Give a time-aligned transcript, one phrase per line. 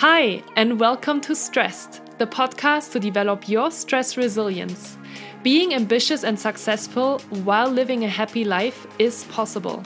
[0.00, 4.96] Hi, and welcome to Stressed, the podcast to develop your stress resilience.
[5.42, 9.82] Being ambitious and successful while living a happy life is possible.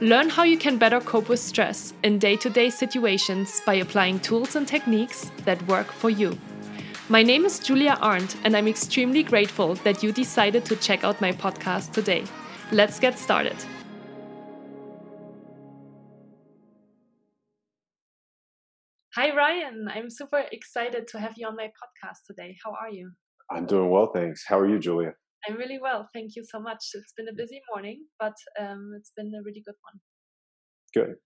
[0.00, 4.20] Learn how you can better cope with stress in day to day situations by applying
[4.20, 6.38] tools and techniques that work for you.
[7.08, 11.20] My name is Julia Arndt, and I'm extremely grateful that you decided to check out
[11.20, 12.22] my podcast today.
[12.70, 13.56] Let's get started.
[19.18, 19.88] Hi, Ryan.
[19.92, 22.56] I'm super excited to have you on my podcast today.
[22.64, 23.10] How are you?
[23.50, 24.44] I'm doing well, thanks.
[24.46, 25.12] How are you, Julia?
[25.44, 26.08] I'm really well.
[26.14, 26.84] Thank you so much.
[26.94, 29.98] It's been a busy morning, but um, it's been a really good one.
[30.94, 31.16] Good.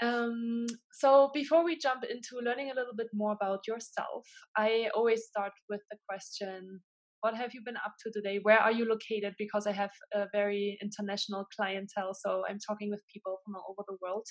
[0.00, 4.24] Um, so, before we jump into learning a little bit more about yourself,
[4.56, 6.80] I always start with the question
[7.20, 8.38] What have you been up to today?
[8.42, 9.34] Where are you located?
[9.38, 13.84] Because I have a very international clientele, so I'm talking with people from all over
[13.86, 14.26] the world.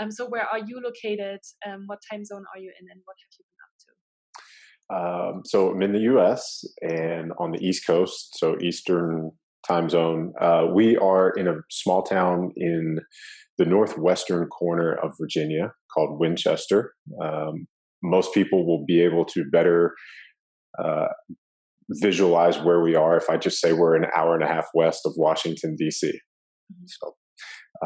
[0.00, 1.40] Um, so where are you located?
[1.66, 5.36] Um, what time zone are you in, and what have you been up to?
[5.36, 6.64] Um, so I'm in the U.S.
[6.82, 9.32] and on the East Coast, so Eastern
[9.66, 10.32] time zone.
[10.40, 12.98] Uh, we are in a small town in
[13.58, 16.94] the northwestern corner of Virginia called Winchester.
[17.22, 17.66] Um,
[18.02, 19.94] most people will be able to better
[20.82, 21.08] uh,
[21.90, 25.02] visualize where we are if I just say we're an hour and a half west
[25.04, 26.08] of Washington D.C.
[26.08, 26.84] Mm-hmm.
[26.86, 27.14] So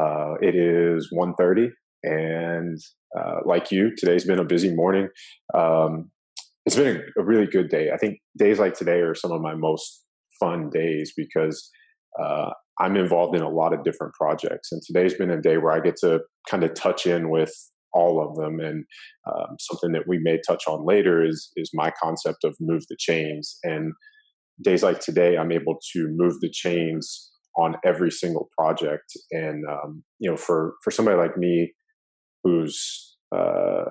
[0.01, 1.69] uh, it is 1.30
[2.03, 2.79] and
[3.17, 5.09] uh, like you, today's been a busy morning.
[5.53, 6.11] Um,
[6.65, 7.91] it's been a, really good day.
[7.93, 10.03] I think days like today are some of my most
[10.39, 11.69] fun days because
[12.21, 14.71] uh, I'm involved in a lot of different projects.
[14.71, 17.53] And today's been a day where I get to kind of touch in with
[17.93, 18.59] all of them.
[18.59, 18.85] And
[19.27, 22.97] um, something that we may touch on later is is my concept of move the
[22.99, 23.57] chains.
[23.63, 23.93] And
[24.61, 29.13] days like today, I'm able to move the chains on every single project.
[29.31, 31.73] And um, you know, for for somebody like me
[32.47, 33.83] who's uh,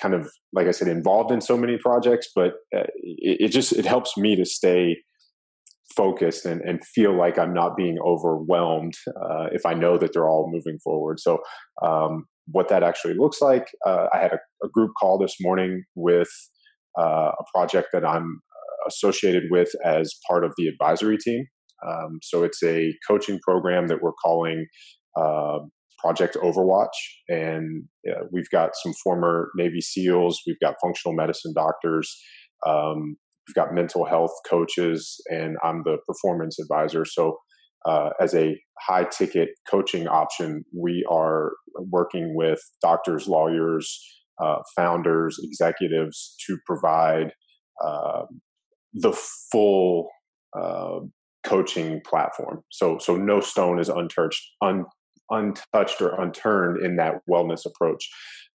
[0.00, 3.72] kind of like I said involved in so many projects, but uh, it, it, just
[3.72, 4.96] it helps me to stay
[5.94, 10.28] focused and, and feel like I'm not being overwhelmed uh, if I know that they're
[10.28, 11.20] all moving forward.
[11.20, 11.38] So
[11.82, 15.82] um, what that actually looks like, uh, I had a, a, group call this morning
[15.94, 16.30] with
[16.98, 21.44] uh, a project that I'm uh, associated with as part of the advisory team.
[21.86, 24.66] Um, so it's a coaching program that we're calling
[26.00, 26.88] Project Overwatch,
[27.28, 32.16] and uh, we've got some former Navy SEALs, we've got functional medicine doctors,
[32.66, 33.16] um,
[33.46, 37.04] we've got mental health coaches, and I'm the performance advisor.
[37.04, 37.38] So,
[37.86, 41.52] uh, as a high ticket coaching option, we are
[41.90, 43.98] working with doctors, lawyers,
[44.42, 47.32] uh, founders, executives to provide
[47.84, 48.22] uh,
[48.92, 49.12] the
[49.50, 50.08] full
[50.58, 51.00] uh,
[51.44, 52.62] coaching platform.
[52.70, 54.84] So, so no stone is untouched, un,
[55.30, 58.08] untouched or unturned in that wellness approach.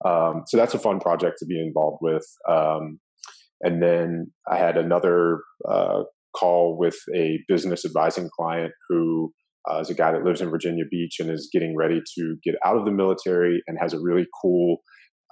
[0.05, 2.25] Um, so that's a fun project to be involved with.
[2.49, 2.99] Um,
[3.61, 6.03] and then I had another uh,
[6.37, 9.31] call with a business advising client who
[9.69, 12.55] uh, is a guy that lives in Virginia Beach and is getting ready to get
[12.65, 14.77] out of the military and has a really cool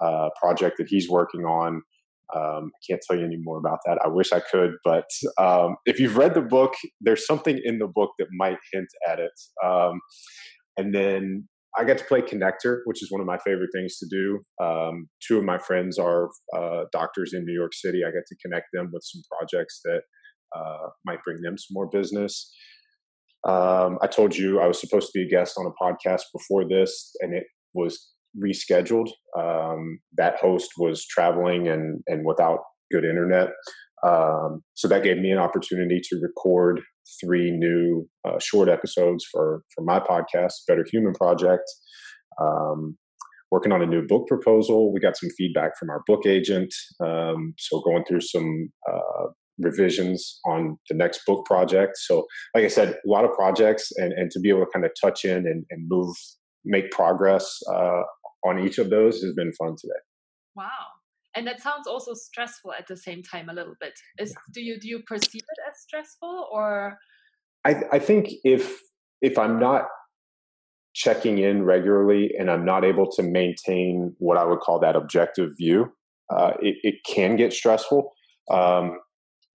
[0.02, 1.82] uh, project that he's working on.
[2.34, 3.98] Um, I can't tell you any more about that.
[4.04, 5.04] I wish I could, but
[5.38, 9.20] um, if you've read the book, there's something in the book that might hint at
[9.20, 9.30] it.
[9.64, 10.00] Um,
[10.76, 14.06] and then I get to play connector, which is one of my favorite things to
[14.08, 14.40] do.
[14.64, 18.02] Um, two of my friends are uh, doctors in New York City.
[18.06, 20.02] I get to connect them with some projects that
[20.56, 22.52] uh, might bring them some more business.
[23.46, 26.66] Um, I told you I was supposed to be a guest on a podcast before
[26.68, 28.08] this, and it was
[28.42, 29.08] rescheduled.
[29.38, 33.48] Um, that host was traveling and and without good internet,
[34.06, 36.80] um, so that gave me an opportunity to record
[37.20, 41.64] three new uh, short episodes for for my podcast, Better Human Project.
[42.40, 42.96] Um,
[43.50, 44.92] working on a new book proposal.
[44.92, 49.26] We got some feedback from our book agent, um, so going through some uh,
[49.58, 51.92] revisions on the next book project.
[51.98, 54.84] So, like I said, a lot of projects, and and to be able to kind
[54.84, 56.16] of touch in and, and move,
[56.64, 58.02] make progress uh,
[58.44, 60.00] on each of those has been fun today.
[60.56, 60.93] Wow
[61.34, 63.94] and that sounds also stressful at the same time a little bit.
[64.18, 66.98] Is do you do you perceive it as stressful or?
[67.64, 68.78] I i think if
[69.22, 69.86] if i'm not
[70.94, 75.50] checking in regularly and i'm not able to maintain what i would call that objective
[75.56, 75.90] view
[76.30, 78.12] uh, it, it can get stressful.
[78.50, 78.98] Um,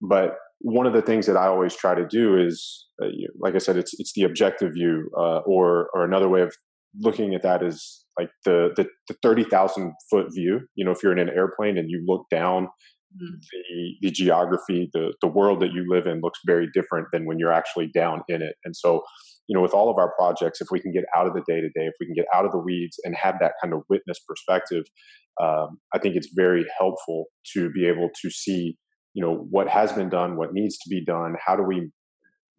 [0.02, 3.08] but one of the things that i always try to do is uh,
[3.40, 6.54] like i said it's it's the objective view uh, or or another way of
[6.98, 10.62] looking at that is like the the, the thirty thousand foot view.
[10.76, 13.36] You know, if you're in an airplane and you look down, mm-hmm.
[13.52, 17.40] the the geography, the the world that you live in looks very different than when
[17.40, 18.56] you're actually down in it.
[18.66, 19.02] And so,
[19.48, 21.62] you know, with all of our projects, if we can get out of the day
[21.62, 23.82] to day, if we can get out of the weeds and have that kind of
[23.90, 24.86] witness perspective,
[25.42, 28.78] um, I think it's very helpful to be able to see,
[29.14, 31.90] you know, what has been done, what needs to be done, how do we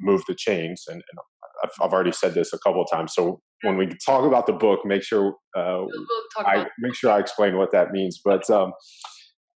[0.01, 1.19] move the chains, and, and
[1.63, 3.13] I've, I've, already said this a couple of times.
[3.15, 5.85] So when we talk about the book, make sure uh,
[6.39, 8.21] I make sure I explain what that means.
[8.25, 8.73] But um,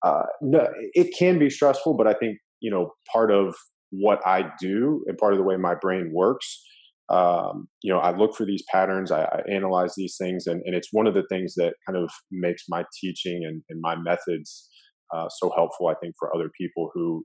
[0.04, 3.54] uh, no, it can be stressful, but I think you know part of
[3.90, 6.62] what I do and part of the way my brain works.
[7.10, 10.74] Um, you know, I look for these patterns, I, I analyze these things, and, and,
[10.74, 14.70] it's one of the things that kind of makes my teaching and, and my methods
[15.14, 15.88] uh, so helpful.
[15.88, 17.22] I think for other people who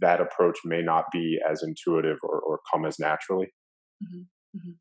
[0.00, 3.46] that approach may not be as intuitive or, or come as naturally.
[4.02, 4.22] Mm-hmm.
[4.54, 4.72] Mm-hmm.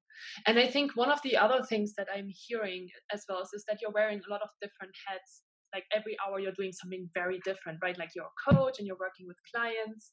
[0.48, 3.64] And I think one of the other things that I'm hearing as well is, is
[3.68, 5.44] that you're wearing a lot of different hats.
[5.74, 7.98] Like every hour, you're doing something very different, right?
[7.98, 10.12] Like you're a coach and you're working with clients,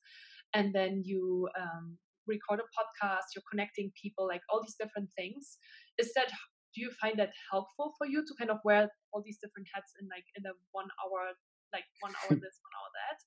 [0.55, 5.59] and then you um, record a podcast, you're connecting people, like all these different things.
[5.99, 6.33] Is that
[6.75, 9.93] do you find that helpful for you to kind of wear all these different hats
[10.01, 11.35] in like in a one hour,
[11.73, 13.19] like one hour this, one hour that,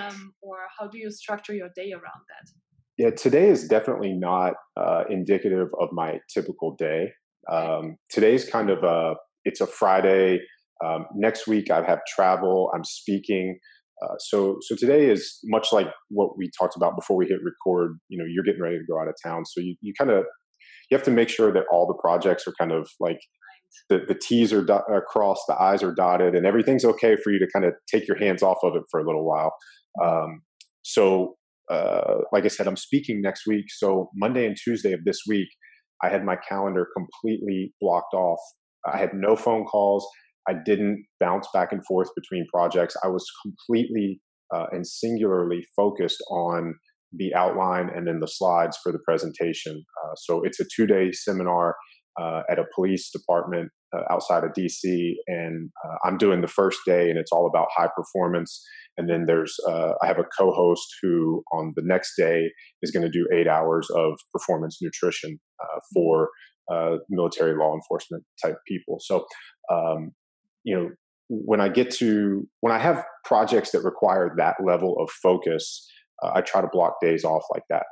[0.00, 2.46] um, or how do you structure your day around that?
[2.98, 7.12] Yeah, today is definitely not uh, indicative of my typical day.
[7.50, 9.14] Um, today's kind of a
[9.44, 10.40] it's a Friday.
[10.84, 12.70] Um, next week I have travel.
[12.74, 13.58] I'm speaking.
[14.02, 17.98] Uh, so so today is much like what we talked about before we hit record.
[18.08, 20.24] You know, you're getting ready to go out of town, so you you kind of
[20.90, 23.18] you have to make sure that all the projects are kind of like
[23.90, 27.30] the, the T's are, do- are crossed, the I's are dotted, and everything's okay for
[27.30, 29.52] you to kind of take your hands off of it for a little while.
[30.02, 30.42] Um,
[30.82, 31.36] so
[31.70, 33.66] uh, like I said, I'm speaking next week.
[33.68, 35.48] So Monday and Tuesday of this week,
[36.02, 38.40] I had my calendar completely blocked off.
[38.86, 40.06] I had no phone calls.
[40.48, 42.96] I didn't bounce back and forth between projects.
[43.02, 44.20] I was completely
[44.54, 46.74] uh, and singularly focused on
[47.12, 49.82] the outline and then the slides for the presentation.
[50.04, 51.74] Uh, so it's a two day seminar
[52.20, 56.78] uh, at a police department uh, outside of DC, and uh, I'm doing the first
[56.86, 58.64] day, and it's all about high performance.
[58.96, 62.50] And then there's uh, I have a co-host who on the next day
[62.82, 66.30] is going to do eight hours of performance nutrition uh, for
[66.72, 68.98] uh, military law enforcement type people.
[69.00, 69.26] So,
[69.70, 70.12] um,
[70.64, 70.90] you know,
[71.28, 75.86] when I get to when I have projects that require that level of focus,
[76.22, 77.86] uh, I try to block days off like that.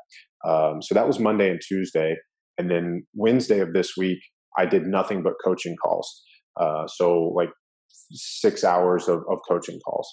[0.49, 2.17] Um, so that was Monday and Tuesday,
[2.59, 4.21] and then Wednesday of this week
[4.59, 6.23] I did nothing but coaching calls.
[6.61, 7.51] Uh, so like
[8.13, 10.09] six hours of, of coaching calls.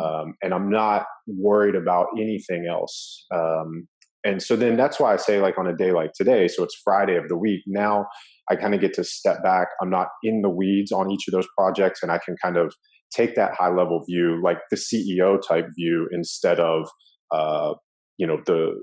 [0.00, 3.26] Um, and I'm not worried about anything else.
[3.34, 3.88] Um,
[4.24, 6.80] and so then that's why I say, like on a day like today, so it's
[6.84, 7.62] Friday of the week.
[7.66, 8.06] Now
[8.50, 9.68] I kind of get to step back.
[9.80, 12.72] I'm not in the weeds on each of those projects, and I can kind of
[13.14, 16.88] take that high level view, like the CEO type view, instead of
[17.32, 17.74] uh,
[18.16, 18.80] you know the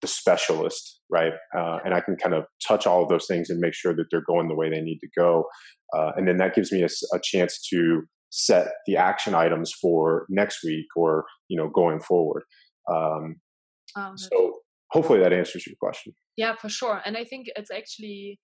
[0.00, 1.32] the specialist, right?
[1.56, 4.06] Uh, and I can kind of touch all of those things and make sure that
[4.10, 5.44] they're going the way they need to go.
[5.96, 10.26] Uh, and then that gives me a, a, chance to set the action items for
[10.28, 12.42] next week or you know going forward.
[12.90, 13.36] Um,
[13.96, 14.58] um, so
[14.90, 16.12] hopefully that answers your question.
[16.36, 17.00] Yeah, for sure.
[17.04, 18.38] And I think it's actually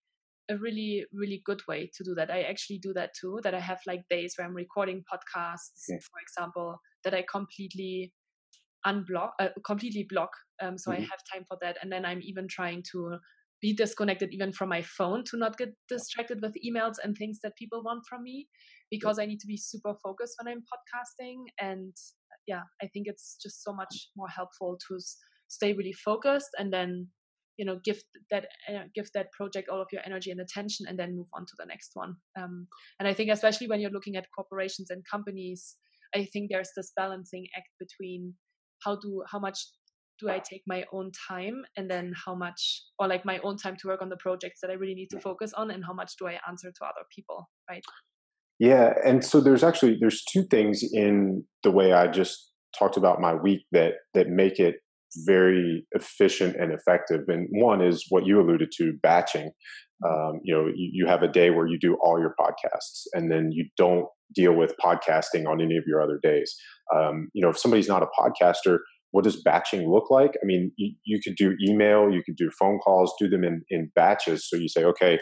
[0.50, 2.30] a really really good way to do that.
[2.30, 3.40] I actually do that too.
[3.42, 5.96] That I have like days where I'm recording podcasts, yeah.
[5.96, 8.12] for example, that I completely
[8.86, 10.30] unblock, uh, completely block.
[10.62, 11.02] Um, so mm-hmm.
[11.02, 13.18] I have time for that, and then I'm even trying to
[13.60, 17.56] be disconnected even from my phone to not get distracted with emails and things that
[17.56, 18.46] people want from me
[18.90, 21.44] because I need to be super focused when I'm podcasting.
[21.58, 21.94] And
[22.46, 24.98] yeah, I think it's just so much more helpful to
[25.48, 27.08] stay really focused and then
[27.56, 30.98] you know give that uh, give that project all of your energy and attention and
[30.98, 32.66] then move on to the next one um,
[32.98, 35.76] and i think especially when you're looking at corporations and companies
[36.16, 38.34] i think there's this balancing act between
[38.84, 39.58] how do how much
[40.20, 43.76] do I take my own time and then how much or like my own time
[43.80, 46.12] to work on the projects that I really need to focus on and how much
[46.18, 47.82] do I answer to other people, right?
[48.60, 53.20] Yeah, and so there's actually there's two things in the way I just talked about
[53.20, 54.76] my week that that make it
[55.26, 57.20] very efficient and effective.
[57.28, 59.50] And one is what you alluded to, batching.
[60.04, 63.30] Um, you know, you, you have a day where you do all your podcasts, and
[63.30, 66.54] then you don't deal with podcasting on any of your other days.
[66.94, 68.78] Um, you know, if somebody's not a podcaster,
[69.10, 70.32] what does batching look like?
[70.42, 73.62] I mean, you, you could do email, you could do phone calls, do them in,
[73.70, 74.48] in batches.
[74.48, 75.18] So you say, okay,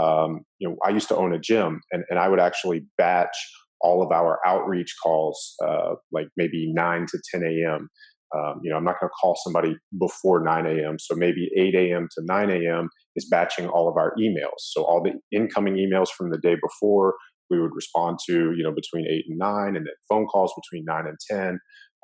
[0.00, 3.36] um, you know, I used to own a gym, and, and I would actually batch
[3.80, 7.88] all of our outreach calls, uh, like maybe 9 to 10 a.m.
[8.34, 10.96] Um, you know, I'm not going to call somebody before 9 a.m.
[10.98, 12.08] So maybe 8 a.m.
[12.16, 12.88] to 9 a.m.
[13.14, 14.58] is batching all of our emails.
[14.58, 17.14] So all the incoming emails from the day before,
[17.50, 20.84] we would respond to, you know, between 8 and 9, and then phone calls between
[20.86, 21.58] 9 and 10.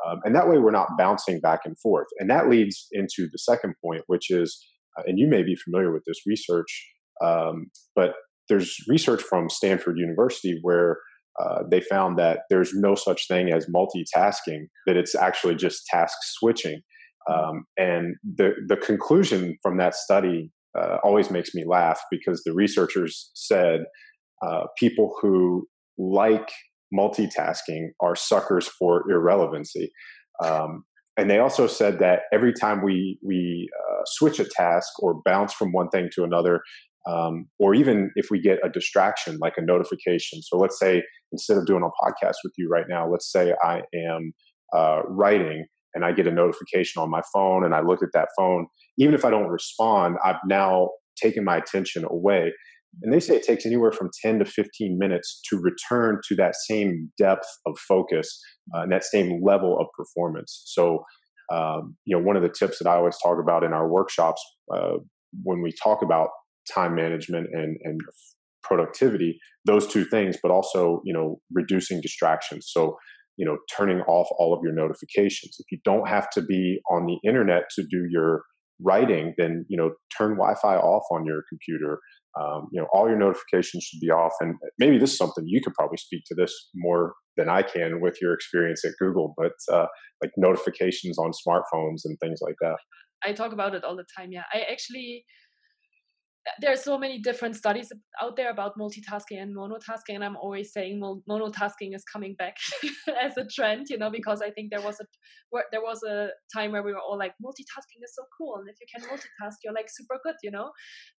[0.06, 2.06] Um, and that way we're not bouncing back and forth.
[2.18, 4.59] And that leads into the second point, which is
[4.99, 6.88] uh, and you may be familiar with this research,
[7.25, 8.14] um, but
[8.49, 10.99] there's research from Stanford University where
[11.40, 16.16] uh, they found that there's no such thing as multitasking, that it's actually just task
[16.23, 16.80] switching.
[17.30, 22.52] Um, and the, the conclusion from that study uh, always makes me laugh because the
[22.52, 23.82] researchers said
[24.42, 25.66] uh, people who
[25.99, 26.50] like
[26.94, 29.90] multitasking are suckers for irrelevancy.
[30.42, 30.85] Um,
[31.16, 35.52] and they also said that every time we we uh, switch a task or bounce
[35.52, 36.62] from one thing to another,
[37.06, 40.40] um, or even if we get a distraction like a notification.
[40.42, 43.82] So let's say instead of doing a podcast with you right now, let's say I
[43.94, 44.32] am
[44.75, 48.28] uh, writing and I get a notification on my phone and I look at that
[48.37, 48.66] phone.
[48.99, 52.52] Even if I don't respond, I've now taken my attention away.
[53.02, 56.54] And they say it takes anywhere from 10 to 15 minutes to return to that
[56.68, 58.40] same depth of focus
[58.75, 60.62] uh, and that same level of performance.
[60.66, 61.04] So,
[61.52, 64.42] um, you know, one of the tips that I always talk about in our workshops
[64.75, 64.99] uh,
[65.42, 66.28] when we talk about
[66.73, 68.00] time management and, and
[68.62, 72.68] productivity, those two things, but also, you know, reducing distractions.
[72.70, 72.97] So,
[73.37, 75.56] you know, turning off all of your notifications.
[75.59, 78.42] If you don't have to be on the internet to do your
[78.82, 82.00] writing, then, you know, turn Wi-Fi off on your computer.
[82.38, 84.32] Um, you know, all your notifications should be off.
[84.40, 88.00] And maybe this is something you could probably speak to this more than I can
[88.00, 89.87] with your experience at Google, but uh,
[90.22, 92.76] like notifications on smartphones and things like that.
[93.25, 94.32] I talk about it all the time.
[94.32, 95.25] Yeah, I actually
[96.61, 100.73] there are so many different studies out there about multitasking and monotasking and i'm always
[100.73, 102.54] saying monotasking is coming back
[103.23, 105.04] as a trend you know because i think there was a
[105.70, 108.76] there was a time where we were all like multitasking is so cool and if
[108.80, 110.70] you can multitask you're like super good you know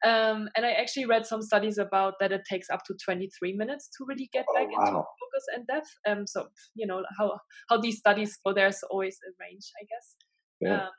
[0.05, 3.89] um, and i actually read some studies about that it takes up to 23 minutes
[3.97, 4.87] to really get back oh, wow.
[4.87, 7.31] into focus and depth um, so you know how
[7.69, 10.15] how these studies go there's always a range i guess
[10.61, 10.83] yeah.
[10.83, 10.89] Um,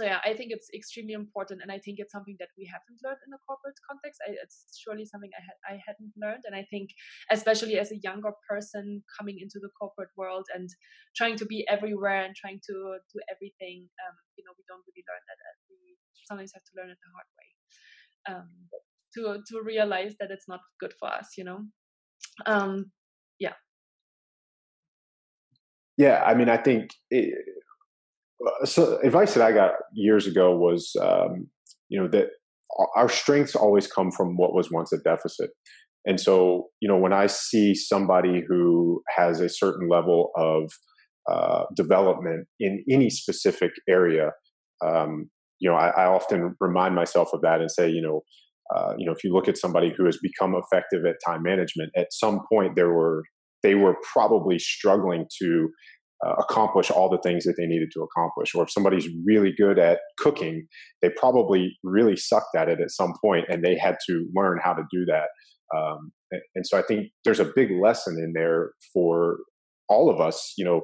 [0.00, 2.96] so yeah i think it's extremely important and i think it's something that we haven't
[3.04, 4.16] learned in a corporate context.
[4.24, 6.88] I, it's surely something I, ha- I hadn't learned and i think
[7.30, 10.68] especially as a younger person coming into the corporate world and
[11.14, 12.74] trying to be everywhere and trying to
[13.12, 16.74] do everything um, you know we don't really learn that uh, we sometimes have to
[16.80, 17.48] learn it the hard way
[18.32, 18.48] um,
[19.12, 21.60] to to realize that it's not good for us you know?
[22.46, 22.90] Um,
[23.38, 23.56] yeah.
[25.98, 27.34] Yeah i mean i think it,
[28.64, 31.48] so advice that I got years ago was, um,
[31.88, 32.28] you know, that
[32.96, 35.50] our strengths always come from what was once a deficit.
[36.06, 40.72] And so, you know, when I see somebody who has a certain level of
[41.30, 44.30] uh, development in any specific area,
[44.84, 48.22] um, you know, I, I, often remind myself of that and say, you know,
[48.74, 51.90] uh, you know, if you look at somebody who has become effective at time management,
[51.96, 53.22] at some point there were
[53.62, 55.68] they were probably struggling to
[56.26, 58.54] uh, accomplish all the things that they needed to accomplish.
[58.54, 60.66] Or if somebody's really good at cooking,
[61.02, 64.74] they probably really sucked at it at some point and they had to learn how
[64.74, 65.28] to do that.
[65.74, 69.38] Um, and, and, so I think there's a big lesson in there for
[69.88, 70.52] all of us.
[70.58, 70.82] You know,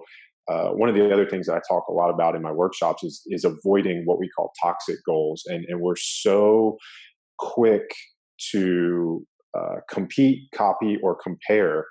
[0.48, 3.02] uh, one of the other things that I talk a lot about in my workshops
[3.02, 6.76] is is avoiding what we call toxic goals, and and we're so
[7.38, 7.82] quick
[8.52, 9.26] to
[9.58, 11.84] uh, compete, copy, or compare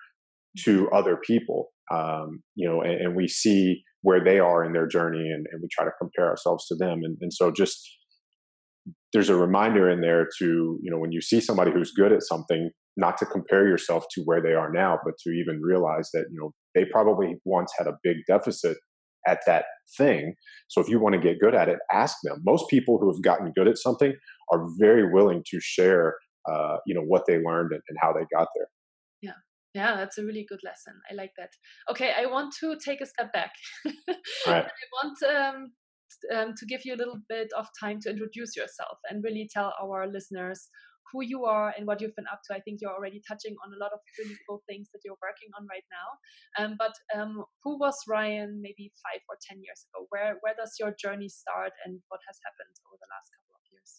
[0.63, 4.87] to other people um, you know, and, and, we see where they are in their
[4.87, 7.01] journey and, and we try to compare ourselves to them.
[7.03, 7.79] And, and, so just
[9.13, 12.23] there's a reminder in there to, you know, when you see somebody who's good at
[12.23, 16.25] something, not to compare yourself to where they are now, but to even realize that,
[16.31, 18.77] you know, they probably once had a big deficit
[19.27, 19.65] at that
[19.97, 20.33] thing.
[20.67, 22.41] So if you want to get good at it, ask them.
[22.45, 24.13] Most people who have gotten good at something
[24.51, 26.15] are very willing to share,
[26.49, 28.67] uh, you know, what they learned and, and how they got there.
[29.75, 29.95] Yeah.
[29.97, 30.93] That's a really good lesson.
[31.11, 31.49] I like that.
[31.91, 33.51] Okay, I want to take a step back.
[34.47, 34.65] right.
[34.65, 35.71] I want um,
[36.33, 39.73] um, to give you a little bit of time to introduce yourself and really tell
[39.81, 40.69] our listeners
[41.11, 42.55] who you are and what you've been up to.
[42.55, 45.49] I think you're already touching on a lot of really cool things that you're working
[45.57, 46.07] on right now.
[46.57, 50.07] Um, but um, who was Ryan maybe five or ten years ago?
[50.09, 53.63] Where where does your journey start, and what has happened over the last couple of
[53.71, 53.91] years?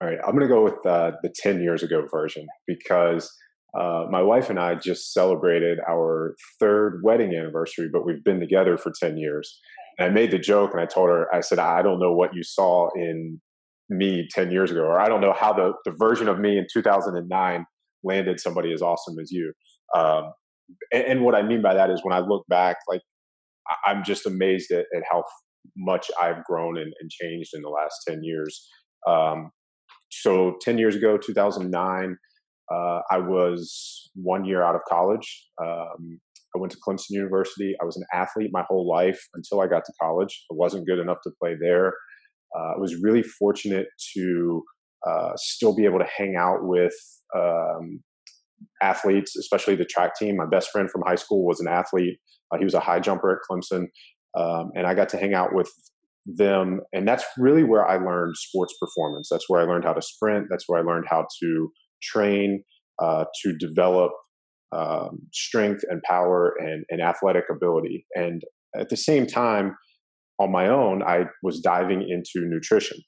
[0.00, 3.30] All right, I'm going to go with uh, the ten years ago version because
[3.78, 8.76] uh, my wife and I just celebrated our third wedding anniversary, but we've been together
[8.78, 9.58] for 10 years.
[9.98, 12.34] And I made the joke and I told her, I said, I don't know what
[12.34, 13.40] you saw in
[13.88, 16.66] me 10 years ago, or I don't know how the, the version of me in
[16.72, 17.66] 2009
[18.02, 19.52] landed somebody as awesome as you.
[19.94, 20.32] Um,
[20.92, 23.02] and, and, what I mean by that is when I look back, like
[23.86, 25.24] I'm just amazed at, at how
[25.76, 28.66] much I've grown and, and, changed in the last 10 years.
[29.06, 29.50] Um,
[30.10, 32.16] so 10 years ago, 2009,
[32.72, 35.48] uh, I was one year out of college.
[35.62, 36.20] Um,
[36.54, 37.74] I went to Clemson University.
[37.80, 40.44] I was an athlete my whole life until I got to college.
[40.50, 41.94] I wasn't good enough to play there.
[42.56, 44.62] Uh, I was really fortunate to
[45.06, 46.94] uh, still be able to hang out with
[47.36, 48.02] um,
[48.80, 50.36] athletes, especially the track team.
[50.36, 52.18] My best friend from high school was an athlete.
[52.52, 53.86] Uh, he was a high jumper at Clemson,
[54.38, 55.70] um, and I got to hang out with
[56.24, 56.80] them.
[56.92, 59.28] And that's really where I learned sports performance.
[59.30, 60.46] That's where I learned how to sprint.
[60.48, 62.62] That's where I learned how to train,
[63.02, 64.12] uh, to develop
[64.72, 68.06] um, strength and power and, and athletic ability.
[68.14, 68.42] And
[68.76, 69.76] at the same time,
[70.38, 72.98] on my own, I was diving into nutrition.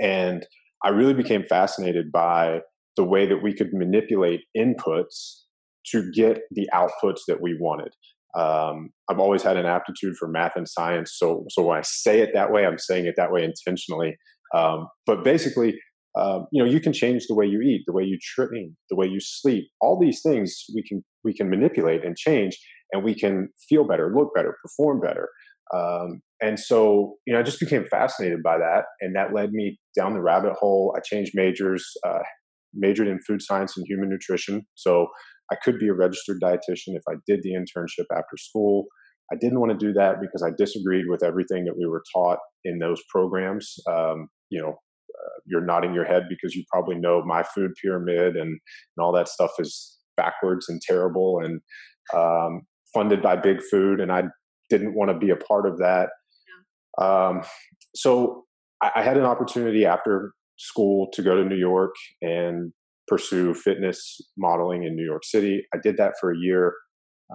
[0.00, 0.46] And
[0.84, 2.60] I really became fascinated by
[2.96, 5.42] the way that we could manipulate inputs
[5.92, 7.92] to get the outputs that we wanted.
[8.38, 12.20] Um, I've always had an aptitude for math and science, so so when I say
[12.20, 14.16] it that way, I'm saying it that way intentionally.
[14.54, 15.78] Um, but basically,
[16.16, 18.96] um, you know, you can change the way you eat, the way you train, the
[18.96, 19.68] way you sleep.
[19.80, 22.58] All these things we can we can manipulate and change,
[22.92, 25.28] and we can feel better, look better, perform better.
[25.74, 29.78] Um, and so, you know, I just became fascinated by that, and that led me
[29.96, 30.94] down the rabbit hole.
[30.96, 32.20] I changed majors, uh,
[32.74, 34.62] majored in food science and human nutrition.
[34.74, 35.08] So
[35.52, 38.86] I could be a registered dietitian if I did the internship after school.
[39.32, 42.38] I didn't want to do that because I disagreed with everything that we were taught
[42.64, 43.74] in those programs.
[43.90, 44.76] Um, you know,
[45.46, 49.28] you're nodding your head because you probably know my food pyramid and, and all that
[49.28, 51.60] stuff is backwards and terrible and
[52.14, 54.00] um, funded by big food.
[54.00, 54.24] And I
[54.68, 56.10] didn't want to be a part of that.
[56.98, 57.28] Yeah.
[57.28, 57.42] Um,
[57.94, 58.44] so
[58.82, 62.72] I, I had an opportunity after school to go to New York and
[63.06, 65.64] pursue fitness modeling in New York City.
[65.74, 66.74] I did that for a year.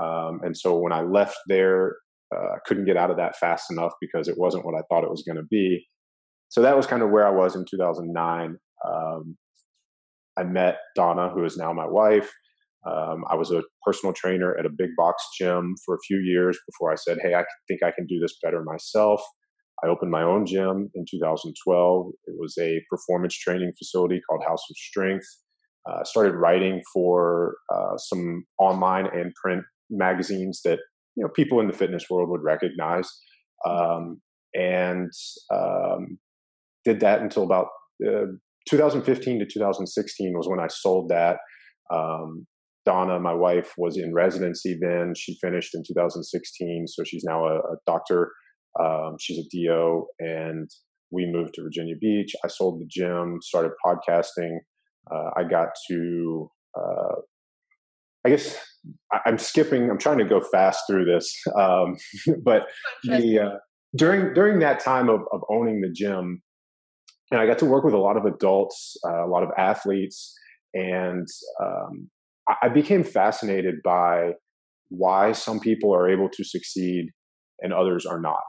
[0.02, 1.96] Um, and so when I left there,
[2.36, 5.04] uh, I couldn't get out of that fast enough because it wasn't what I thought
[5.04, 5.86] it was going to be.
[6.54, 8.58] So that was kind of where I was in 2009.
[8.88, 9.36] Um,
[10.38, 12.32] I met Donna, who is now my wife.
[12.86, 16.60] Um, I was a personal trainer at a big box gym for a few years
[16.68, 19.20] before I said, Hey, I think I can do this better myself.
[19.84, 22.12] I opened my own gym in 2012.
[22.28, 25.26] It was a performance training facility called House of Strength.
[25.88, 30.78] I uh, started writing for uh, some online and print magazines that
[31.16, 33.10] you know people in the fitness world would recognize,
[33.68, 34.22] um,
[34.54, 35.12] and
[35.52, 36.20] um,
[36.86, 37.68] did that until about
[38.06, 38.26] uh,
[38.70, 41.38] 2015 to 2016 was when I sold that.
[41.94, 42.48] Um,
[42.86, 45.14] Donna, my wife, was in residency then.
[45.16, 48.32] She finished in 2016, so she's now a, a doctor.
[48.80, 50.70] Um, she's a DO, and
[51.12, 52.34] we moved to Virginia Beach.
[52.44, 54.58] I sold the gym, started podcasting.
[55.14, 57.16] Uh, I got to, uh,
[58.26, 58.58] I guess
[59.14, 59.90] I, am skipping.
[59.90, 61.96] I'm trying to go fast through this, um,
[62.44, 62.64] but
[63.04, 63.58] the uh,
[63.96, 66.42] during during that time of, of owning the gym,
[67.32, 70.36] and I got to work with a lot of adults, uh, a lot of athletes,
[70.74, 71.28] and
[71.62, 72.10] um,
[72.62, 74.34] I became fascinated by
[74.90, 77.08] why some people are able to succeed
[77.62, 78.44] and others are not.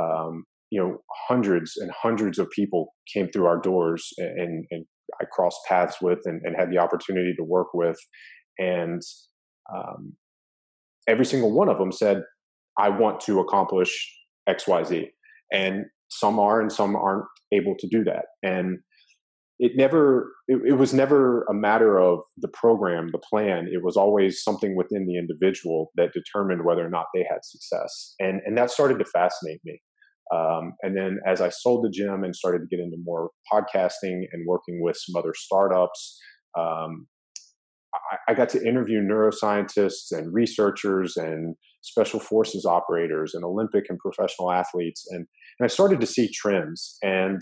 [0.00, 4.86] Um, you know, hundreds and hundreds of people came through our doors and, and
[5.20, 7.96] I crossed paths with and, and, had the opportunity to work with.
[8.58, 9.00] And
[9.72, 10.14] um,
[11.06, 12.22] every single one of them said,
[12.78, 14.12] I want to accomplish
[14.48, 15.10] XYZ.
[15.52, 15.84] And
[16.18, 18.26] some are and some aren't able to do that.
[18.42, 18.78] And
[19.58, 23.68] it never it, it, was never a matter of the program the plan.
[23.72, 28.14] It was always something within the individual that determined whether or not they had success.
[28.18, 29.80] And and that started to fascinate me.
[30.34, 34.22] Um, and then as i sold the gym and started to get into more podcasting
[34.32, 36.18] and working with some other startups
[36.58, 37.06] um,
[37.94, 43.98] I, I got to interview neuroscientists and researchers and special forces operators and olympic and
[43.98, 45.06] professional athletes.
[45.10, 45.26] And,
[45.58, 47.40] and i started to see trends and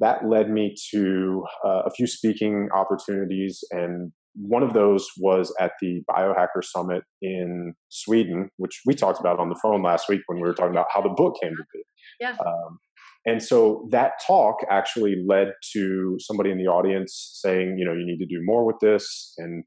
[0.00, 5.72] that led me to uh, a few speaking opportunities and one of those was at
[5.80, 10.40] the biohacker summit in sweden which we talked about on the phone last week when
[10.40, 11.82] we were talking about how the book came to be.
[12.20, 12.36] Yeah.
[12.44, 12.78] Um,
[13.24, 18.06] and so that talk actually led to somebody in the audience saying you know you
[18.06, 19.34] need to do more with this.
[19.38, 19.64] And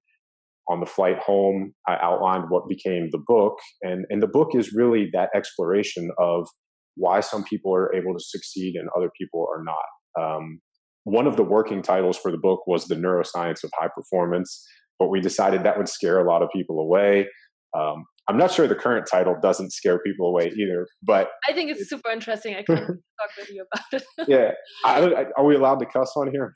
[0.67, 4.74] on the flight home i outlined what became the book and and the book is
[4.74, 6.48] really that exploration of
[6.95, 9.75] why some people are able to succeed and other people are not
[10.19, 10.60] um,
[11.05, 14.65] one of the working titles for the book was The Neuroscience of High Performance,
[14.97, 17.27] but we decided that would scare a lot of people away.
[17.77, 21.69] Um, I'm not sure the current title doesn't scare people away either, but I think
[21.69, 22.55] it's super interesting.
[22.55, 24.03] I can talk with you about it.
[24.27, 24.51] yeah,
[24.84, 26.53] I, I, are we allowed to cuss on here?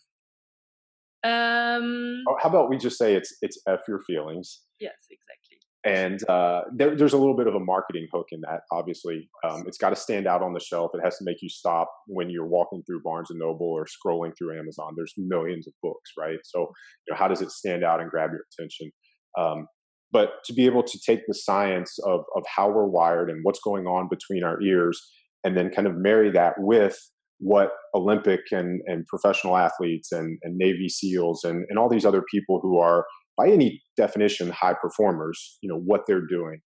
[1.24, 4.62] Um, oh, how about we just say it's it's f your feelings?
[4.80, 5.49] Yes, exactly
[5.90, 8.62] and uh, there, there's a little bit of a marketing hook in that.
[8.72, 10.92] Obviously, um, it's got to stand out on the shelf.
[10.94, 14.32] It has to make you stop when you're walking through Barnes and Noble or scrolling
[14.38, 14.94] through Amazon.
[14.96, 16.38] There's millions of books, right?
[16.44, 18.92] So, you know, how does it stand out and grab your attention?
[19.38, 19.68] Um,
[20.12, 23.60] but to be able to take the science of of how we're wired and what's
[23.60, 25.02] going on between our ears,
[25.44, 27.00] and then kind of marry that with
[27.40, 32.24] what Olympic and, and professional athletes and, and Navy SEALs and, and all these other
[32.30, 33.06] people who are,
[33.40, 36.60] by any definition, high performers, you know, what they're doing.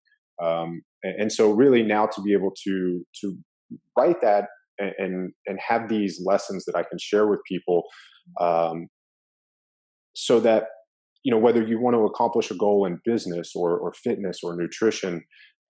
[0.43, 3.37] Um, and, and, so, really, now to be able to to
[3.97, 4.45] write that
[4.79, 7.83] and and have these lessons that I can share with people,
[8.41, 8.87] um,
[10.15, 10.63] so that
[11.23, 14.55] you know whether you want to accomplish a goal in business or or fitness or
[14.55, 15.23] nutrition,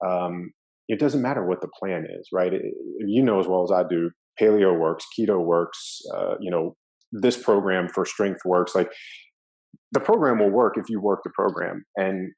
[0.07, 0.51] um,
[0.87, 2.53] it doesn't matter what the plan is, right?
[2.53, 2.61] It,
[3.05, 6.75] you know as well as I do, paleo works, keto works, uh, you know,
[7.11, 8.73] this program for strength works.
[8.75, 8.89] Like
[9.93, 11.85] the program will work if you work the program.
[11.95, 12.31] And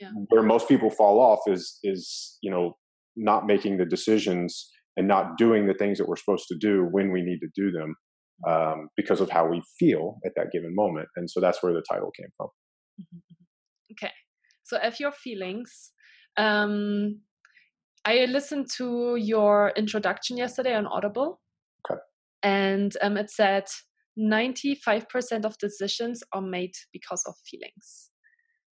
[0.00, 0.10] yeah.
[0.28, 2.72] where most people fall off is is you know
[3.16, 7.12] not making the decisions and not doing the things that we're supposed to do when
[7.12, 7.94] we need to do them
[8.46, 8.80] mm-hmm.
[8.80, 11.08] um, because of how we feel at that given moment.
[11.16, 12.48] And so that's where the title came from.
[13.00, 14.04] Mm-hmm, mm-hmm.
[14.04, 14.12] Okay.
[14.64, 15.92] So if your feelings,
[16.36, 17.20] um,
[18.04, 21.40] I listened to your introduction yesterday on Audible.
[21.90, 22.00] Okay.
[22.42, 23.64] And um, it said
[24.18, 28.10] 95% of decisions are made because of feelings.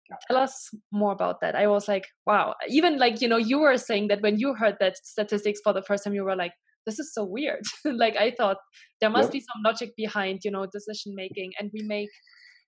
[0.10, 0.18] Yeah.
[0.28, 1.56] Tell us more about that.
[1.56, 2.56] I was like, wow.
[2.68, 5.84] Even like, you know, you were saying that when you heard that statistics for the
[5.84, 6.54] first time, you were like,
[6.86, 7.62] this is so weird.
[7.86, 8.58] like I thought
[9.02, 9.34] there must yep.
[9.34, 11.52] be some logic behind, you know, decision making.
[11.60, 12.10] And we make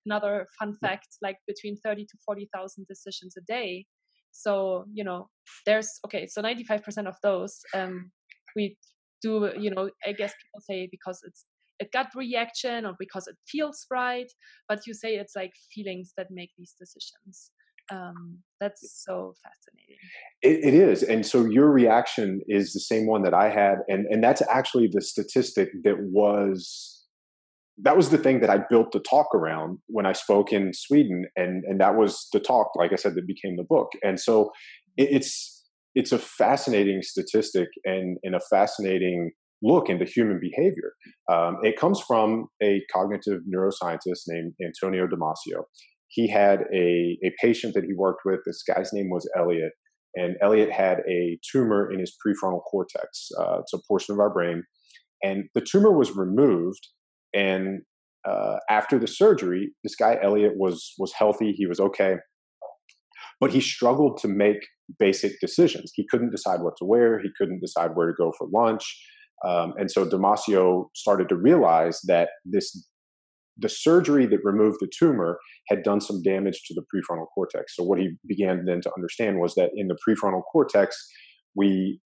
[0.06, 3.86] another fun fact, like between 30 to 40,000 decisions a day
[4.32, 5.28] so you know
[5.66, 8.10] there's okay so 95% of those um,
[8.56, 8.76] we
[9.20, 11.44] do you know i guess people say because it's
[11.82, 14.30] a gut reaction or because it feels right
[14.68, 17.50] but you say it's like feelings that make these decisions
[17.90, 19.98] um, that's so fascinating
[20.42, 24.06] it, it is and so your reaction is the same one that i had and
[24.06, 27.02] and that's actually the statistic that was
[27.78, 31.26] that was the thing that I built the talk around when I spoke in Sweden,
[31.36, 33.88] and and that was the talk, like I said, that became the book.
[34.02, 34.50] And so
[34.96, 35.62] it, it's
[35.94, 40.92] it's a fascinating statistic and and a fascinating look into human behavior.
[41.30, 45.64] Um, it comes from a cognitive neuroscientist named Antonio Damasio.
[46.08, 48.40] He had a a patient that he worked with.
[48.44, 49.72] This guy's name was Elliot,
[50.14, 53.28] and Elliot had a tumor in his prefrontal cortex.
[53.38, 54.62] Uh, it's a portion of our brain,
[55.22, 56.86] and the tumor was removed
[57.34, 57.82] and
[58.28, 61.52] uh, after the surgery, this guy Elliot was was healthy.
[61.52, 62.16] He was okay,
[63.40, 64.58] but he struggled to make
[64.98, 65.92] basic decisions.
[65.94, 67.20] He couldn't decide what to wear.
[67.20, 68.84] He couldn't decide where to go for lunch.
[69.46, 72.86] Um, and so Damasio started to realize that this
[73.58, 77.76] the surgery that removed the tumor had done some damage to the prefrontal cortex.
[77.76, 80.96] So what he began then to understand was that in the prefrontal cortex,
[81.54, 82.00] we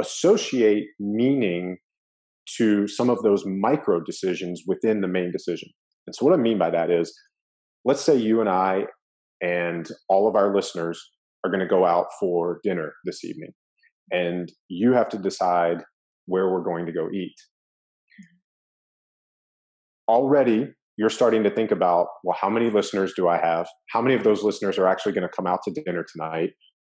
[0.00, 1.78] associate meaning
[2.58, 5.68] to some of those micro decisions within the main decision.
[6.06, 7.18] And so, what I mean by that is,
[7.84, 8.84] let's say you and I
[9.40, 11.02] and all of our listeners
[11.44, 13.52] are going to go out for dinner this evening,
[14.10, 15.82] and you have to decide
[16.26, 17.34] where we're going to go eat.
[20.08, 23.66] Already, you're starting to think about, well, how many listeners do I have?
[23.90, 26.50] How many of those listeners are actually going to come out to dinner tonight?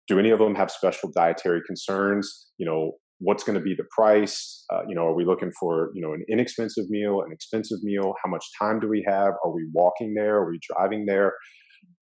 [0.07, 2.47] Do any of them have special dietary concerns?
[2.57, 2.91] You know,
[3.21, 6.13] what's going to be the price uh, you know are we looking for you know
[6.13, 10.13] an inexpensive meal an expensive meal how much time do we have are we walking
[10.15, 11.33] there are we driving there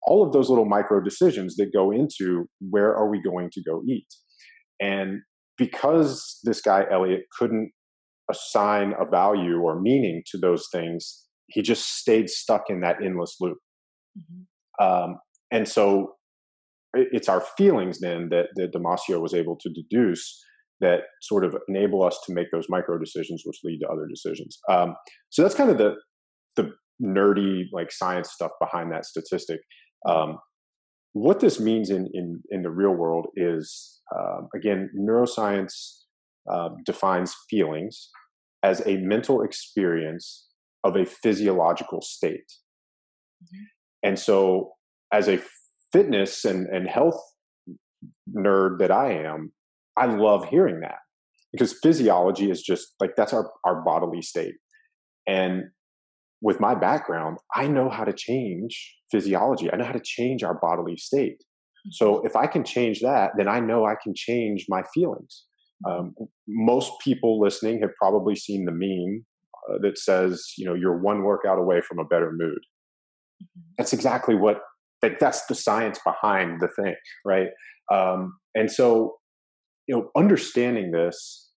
[0.03, 3.84] all of those little micro decisions that go into where are we going to go
[3.88, 4.07] eat
[4.79, 5.19] and
[5.62, 7.71] because this guy elliot couldn't
[8.30, 13.36] assign a value or meaning to those things he just stayed stuck in that endless
[13.39, 13.58] loop
[14.17, 14.86] mm-hmm.
[14.86, 15.19] um,
[15.52, 16.13] and so
[16.93, 20.43] it's our feelings then that, that damasio was able to deduce
[20.82, 24.60] that sort of enable us to make those micro decisions, which lead to other decisions.
[24.69, 24.95] Um,
[25.30, 25.93] so that's kind of the
[26.58, 26.71] the
[27.02, 29.62] nerdy like science stuff behind that statistic.
[30.10, 30.38] Um,
[31.13, 36.00] what this means in in in the real world is um, again neuroscience
[36.52, 38.10] uh, defines feelings
[38.63, 40.47] as a mental experience
[40.84, 42.52] of a physiological state,
[43.43, 43.63] mm-hmm.
[44.04, 44.74] and so
[45.13, 45.39] as a
[45.91, 47.21] fitness and and health
[48.36, 49.52] nerd that I am,
[49.97, 51.00] I love hearing that
[51.52, 54.56] because physiology is just like that's our, our bodily state.
[55.28, 55.65] And
[56.41, 59.71] with my background, I know how to change physiology.
[59.71, 61.43] I know how to change our bodily state.
[61.91, 62.27] So mm-hmm.
[62.27, 65.45] if I can change that, then I know I can change my feelings.
[65.88, 66.13] Um,
[66.47, 69.25] most people listening have probably seen the meme
[69.69, 72.60] uh, that says, you know, you're one workout away from a better mood.
[73.43, 73.62] Mm-hmm.
[73.77, 74.62] That's exactly what,
[75.01, 77.47] like, that's the science behind the thing, right?
[77.91, 79.15] Um, and so
[79.88, 81.49] you know, understanding this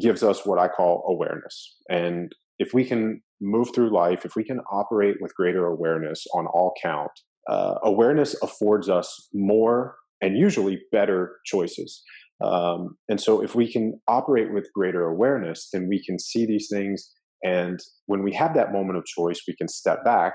[0.00, 1.76] gives us what I call awareness.
[1.88, 6.46] And if we can move through life, if we can operate with greater awareness on
[6.46, 7.10] all count,
[7.50, 12.02] uh, awareness affords us more and usually better choices.
[12.40, 16.68] Um, and so, if we can operate with greater awareness, then we can see these
[16.70, 17.10] things.
[17.44, 20.34] And when we have that moment of choice, we can step back.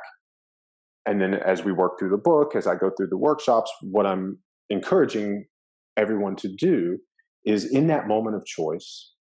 [1.06, 4.06] And then, as we work through the book, as I go through the workshops, what
[4.06, 5.46] I'm encouraging
[5.96, 6.98] everyone to do
[7.46, 9.14] is in that moment of choice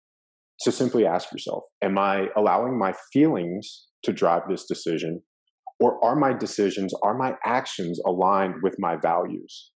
[0.61, 5.21] to simply ask yourself Am I allowing my feelings to drive this decision?
[5.79, 9.71] Or are my decisions, are my actions aligned with my values?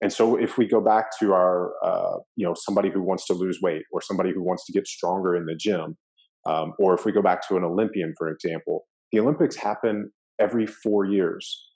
[0.00, 3.34] And so, if we go back to our, uh, you know, somebody who wants to
[3.34, 5.96] lose weight, or somebody who wants to get stronger in the gym,
[6.48, 10.66] um, or if we go back to an Olympian, for example, the Olympics happen every
[10.66, 11.68] four years.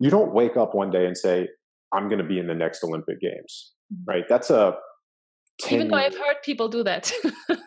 [0.00, 1.48] You don't wake up one day and say,
[1.92, 4.10] "I'm going to be in the next Olympic Games," mm-hmm.
[4.10, 4.24] right?
[4.28, 4.74] That's a
[5.70, 7.10] even though I've heard people do that,
[7.48, 7.58] but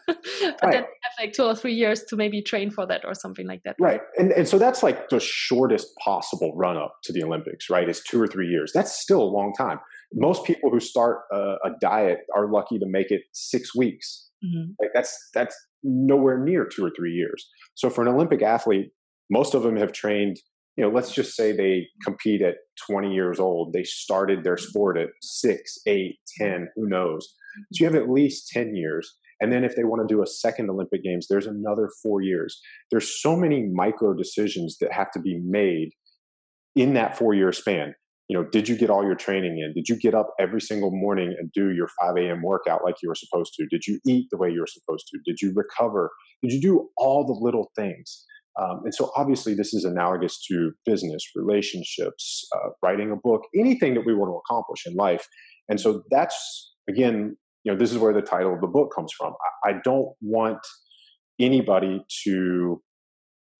[0.41, 0.59] right.
[0.61, 3.63] then have like two or three years to maybe train for that or something like
[3.63, 3.75] that.
[3.79, 7.69] Right, and and so that's like the shortest possible run up to the Olympics.
[7.69, 8.71] Right, is two or three years.
[8.73, 9.79] That's still a long time.
[10.13, 14.29] Most people who start a, a diet are lucky to make it six weeks.
[14.43, 14.71] Mm-hmm.
[14.79, 17.47] Like that's that's nowhere near two or three years.
[17.75, 18.91] So for an Olympic athlete,
[19.29, 20.37] most of them have trained
[20.79, 22.55] you know, let's just say they compete at
[22.87, 23.73] 20 years old.
[23.73, 27.35] They started their sport at six, eight, 10, who knows.
[27.73, 29.17] So you have at least 10 years.
[29.41, 32.61] And then if they want to do a second Olympic Games, there's another four years.
[32.91, 35.89] There's so many micro decisions that have to be made
[36.77, 37.93] in that four year span.
[38.29, 39.73] You know, did you get all your training in?
[39.73, 42.41] Did you get up every single morning and do your 5 a.m.
[42.41, 43.65] workout like you were supposed to?
[43.69, 45.19] Did you eat the way you were supposed to?
[45.25, 46.09] Did you recover?
[46.41, 48.23] Did you do all the little things?
[48.59, 53.93] Um, and so, obviously, this is analogous to business, relationships, uh, writing a book, anything
[53.93, 55.25] that we want to accomplish in life.
[55.69, 59.11] And so, that's again, you know, this is where the title of the book comes
[59.17, 59.33] from.
[59.63, 60.59] I, I don't want
[61.39, 62.81] anybody to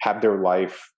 [0.02, 0.92] have their life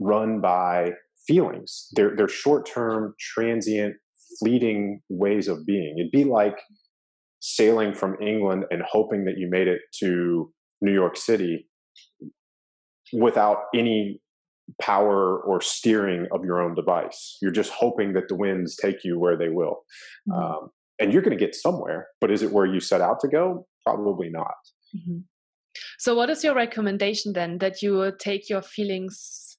[0.00, 0.92] run by
[1.26, 1.88] feelings.
[1.92, 3.94] They're, they're short term, transient,
[4.38, 5.96] fleeting ways of being.
[5.98, 6.58] It'd be like
[7.40, 11.68] sailing from England and hoping that you made it to New York City
[13.14, 14.20] without any
[14.80, 17.36] power or steering of your own device.
[17.42, 19.84] You're just hoping that the winds take you where they will.
[20.28, 20.32] Mm-hmm.
[20.32, 23.28] Um, and you're going to get somewhere, but is it where you set out to
[23.28, 23.66] go?
[23.84, 24.54] Probably not.
[24.96, 25.18] Mm-hmm.
[25.98, 27.58] So, what is your recommendation then?
[27.58, 29.58] That you take your feelings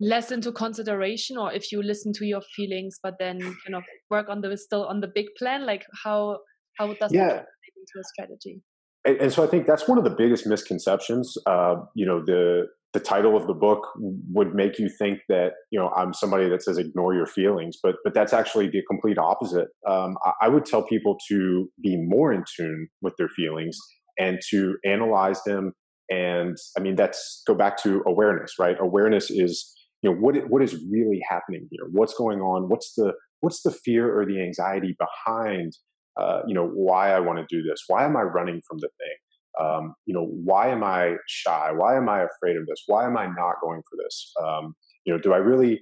[0.00, 4.28] less into consideration, or if you listen to your feelings, but then kind of work
[4.28, 5.66] on the still on the big plan?
[5.66, 6.38] Like how
[6.78, 7.26] how does yeah.
[7.28, 8.62] that into a strategy?
[9.04, 11.36] And, and, so I think that's one of the biggest misconceptions.
[11.46, 15.78] Uh, you know, the the title of the book would make you think that you
[15.78, 19.68] know I'm somebody that says ignore your feelings, but but that's actually the complete opposite.
[19.88, 23.78] Um, I, I would tell people to be more in tune with their feelings
[24.18, 25.72] and to analyze them.
[26.10, 28.76] And I mean, that's go back to awareness, right?
[28.80, 33.12] Awareness is you know what what is really happening here what's going on what's the
[33.40, 35.72] what's the fear or the anxiety behind
[36.18, 37.84] uh, you know, why I want to do this.
[37.86, 39.16] Why am I running from the thing?
[39.60, 41.72] Um, you know, why am I shy?
[41.72, 42.82] Why am I afraid of this?
[42.86, 44.32] Why am I not going for this?
[44.42, 45.78] Um, you know, do I really, you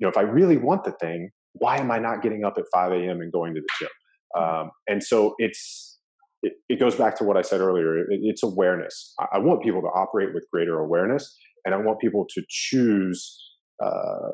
[0.00, 2.92] know, if I really want the thing, why am I not getting up at 5
[2.92, 3.20] a.m.
[3.20, 4.42] and going to the gym?
[4.42, 5.98] Um, and so it's,
[6.42, 7.98] it, it, goes back to what I said earlier.
[7.98, 9.12] It, it's awareness.
[9.18, 13.38] I, I, want people to operate with greater awareness, and I want people to choose
[13.84, 14.30] uh,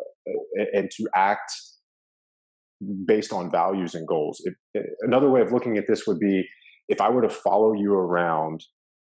[0.75, 1.51] and to act
[3.07, 4.41] based on values and goals.
[4.45, 6.45] It, it, another way of looking at this would be
[6.89, 8.65] if I were to follow you around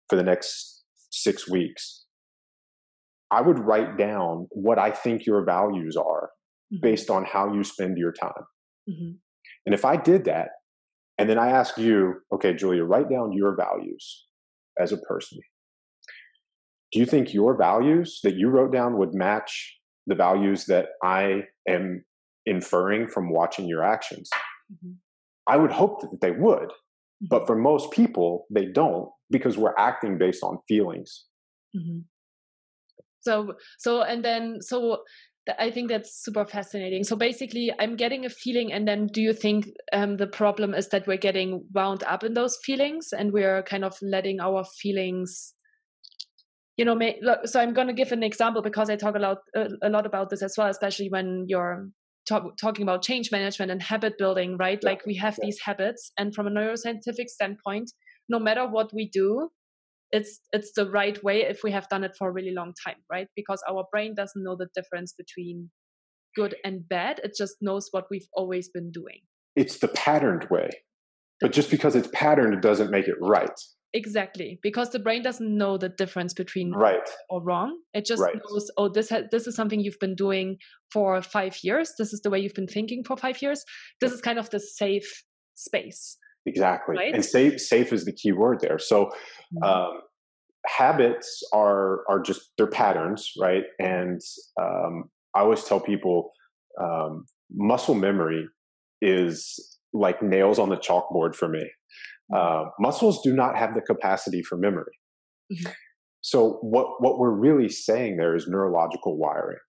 [0.10, 2.06] for the next six weeks,
[3.30, 6.30] I would write down what I think your values are
[6.74, 6.82] mm-hmm.
[6.82, 8.46] based on how you spend your time.
[8.90, 9.12] Mm-hmm.
[9.66, 10.50] And if I did that,
[11.18, 14.28] and then I ask you, okay, Julia, write down your values
[14.80, 15.40] as a person.
[16.92, 21.42] Do you think your values that you wrote down would match the values that I
[21.68, 22.06] am
[22.48, 24.30] inferring from watching your actions.
[24.72, 24.94] Mm-hmm.
[25.46, 27.28] I would hope that they would, mm-hmm.
[27.30, 31.26] but for most people, they don't because we're acting based on feelings.
[31.76, 32.00] Mm-hmm.
[33.20, 35.00] So, so, and then, so
[35.60, 37.04] I think that's super fascinating.
[37.04, 40.88] So basically, I'm getting a feeling, and then do you think um, the problem is
[40.90, 45.54] that we're getting wound up in those feelings and we're kind of letting our feelings
[46.78, 46.98] you know
[47.44, 49.38] so i'm going to give an example because i talk a lot
[49.82, 51.90] a lot about this as well especially when you're
[52.28, 54.80] talk, talking about change management and habit building, right?
[54.82, 54.90] Yeah.
[54.90, 55.48] Like we have yeah.
[55.48, 57.92] these habits, and from a neuroscientific standpoint,
[58.30, 59.50] no matter what we do,
[60.12, 62.98] it's it's the right way if we have done it for a really long time,
[63.12, 63.28] right?
[63.36, 65.70] Because our brain doesn't know the difference between
[66.36, 69.22] good and bad; it just knows what we've always been doing.
[69.56, 70.70] It's the patterned way,
[71.42, 73.60] but just because it's patterned doesn't make it right.
[73.94, 77.80] Exactly, because the brain doesn't know the difference between right or wrong.
[77.94, 78.36] It just right.
[78.36, 80.58] knows, oh, this ha- this is something you've been doing
[80.92, 81.94] for five years.
[81.98, 83.64] This is the way you've been thinking for five years.
[84.02, 85.24] This is kind of the safe
[85.56, 86.18] space.
[86.46, 86.96] Exactly.
[86.98, 87.14] Right?
[87.14, 88.80] And safe safe is the key word there.
[88.80, 89.64] So mm-hmm.
[89.64, 90.02] um,
[90.66, 93.64] habits are are just they're patterns, right?
[93.80, 94.22] And
[94.62, 96.32] um, I always tell people
[96.82, 98.48] um, muscle memory
[99.02, 101.70] is like nails on the chalkboard for me.
[102.34, 104.94] Uh, muscles do not have the capacity for memory.
[105.52, 105.72] Mm-hmm.
[106.22, 109.60] So what what we're really saying there is neurological wiring,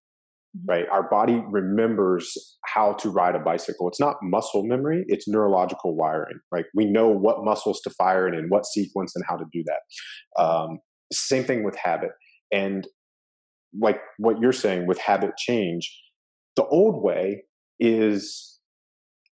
[0.56, 0.70] mm-hmm.
[0.70, 0.88] right?
[0.90, 2.32] Our body remembers
[2.66, 3.86] how to ride a bicycle.
[3.88, 6.40] It's not muscle memory; it's neurological wiring.
[6.50, 6.64] Right?
[6.74, 10.42] We know what muscles to fire and in what sequence and how to do that.
[10.42, 10.78] Um,
[11.12, 12.10] same thing with habit,
[12.52, 12.86] and
[13.78, 15.94] like what you're saying with habit change,
[16.56, 17.44] the old way
[17.78, 18.58] is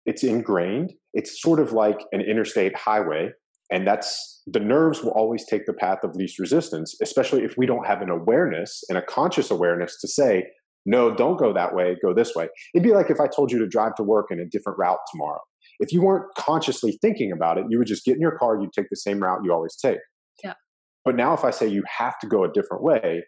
[0.05, 0.93] it's ingrained.
[1.13, 3.31] It's sort of like an interstate highway,
[3.71, 7.65] and that's the nerves will always take the path of least resistance, especially if we
[7.65, 10.45] don't have an awareness and a conscious awareness to say,
[10.85, 12.49] no, don't go that way, go this way.
[12.73, 14.97] It'd be like if I told you to drive to work in a different route
[15.11, 15.39] tomorrow.
[15.79, 18.73] If you weren't consciously thinking about it, you would just get in your car, you'd
[18.73, 19.99] take the same route you always take.
[20.43, 20.53] Yeah.
[21.05, 23.23] But now if I say you have to go a different way,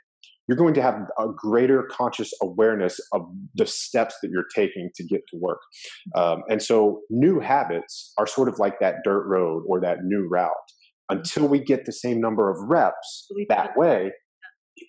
[0.47, 3.21] you're going to have a greater conscious awareness of
[3.56, 5.60] the steps that you're taking to get to work.
[6.15, 10.27] Um, and so new habits are sort of like that dirt road or that new
[10.29, 10.51] route.
[11.10, 14.12] Until we get the same number of reps that way,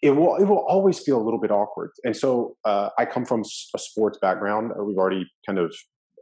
[0.03, 1.91] it will it will always feel a little bit awkward.
[2.05, 4.73] And so uh, I come from a sports background.
[4.73, 5.75] Uh, we've already kind of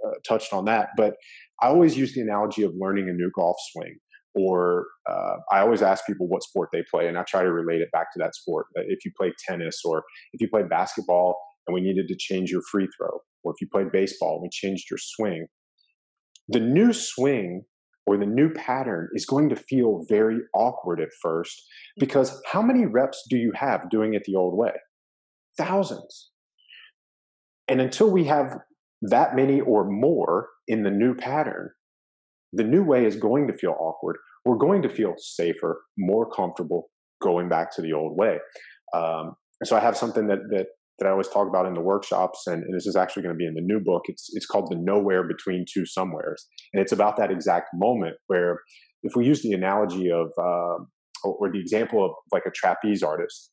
[0.04, 1.14] uh, touched on that, but
[1.62, 3.96] I always use the analogy of learning a new golf swing
[4.34, 7.80] or uh, I always ask people what sport they play, and I try to relate
[7.80, 8.66] it back to that sport.
[8.74, 12.62] If you play tennis, or if you play basketball, and we needed to change your
[12.70, 15.46] free throw, or if you played baseball and we changed your swing,
[16.48, 17.62] the new swing
[18.06, 21.62] or the new pattern is going to feel very awkward at first
[21.98, 24.72] because how many reps do you have doing it the old way?
[25.56, 26.30] Thousands.
[27.68, 28.58] And until we have
[29.02, 31.70] that many or more in the new pattern,
[32.52, 34.16] the new way is going to feel awkward.
[34.44, 36.90] We're going to feel safer, more comfortable
[37.22, 38.38] going back to the old way.
[38.94, 40.66] Um, and so I have something that that
[40.98, 43.38] that I always talk about in the workshops, and, and, this is actually going to
[43.38, 44.02] be in the new book.
[44.06, 48.60] It's it's called the nowhere between two somewheres, and it's about that exact moment where,
[49.02, 50.84] if we use the analogy of uh,
[51.24, 53.50] or, or the example of like a trapeze artist,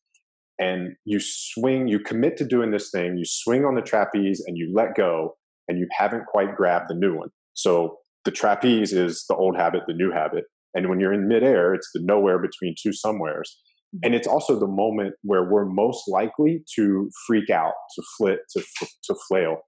[0.58, 4.56] and you swing, you commit to doing this thing, you swing on the trapeze, and
[4.58, 5.36] you let go,
[5.68, 7.28] and you haven't quite grabbed the new one.
[7.54, 10.44] So the trapeze is the old habit, the new habit.
[10.74, 13.56] And when you're in midair, it's the nowhere between two somewheres.
[13.94, 14.06] Mm-hmm.
[14.06, 18.62] And it's also the moment where we're most likely to freak out, to flit, to,
[19.04, 19.58] to flail.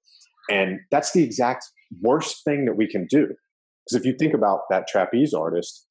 [0.51, 1.65] And that's the exact
[2.01, 3.29] worst thing that we can do.
[3.85, 5.87] Because if you think about that trapeze artist,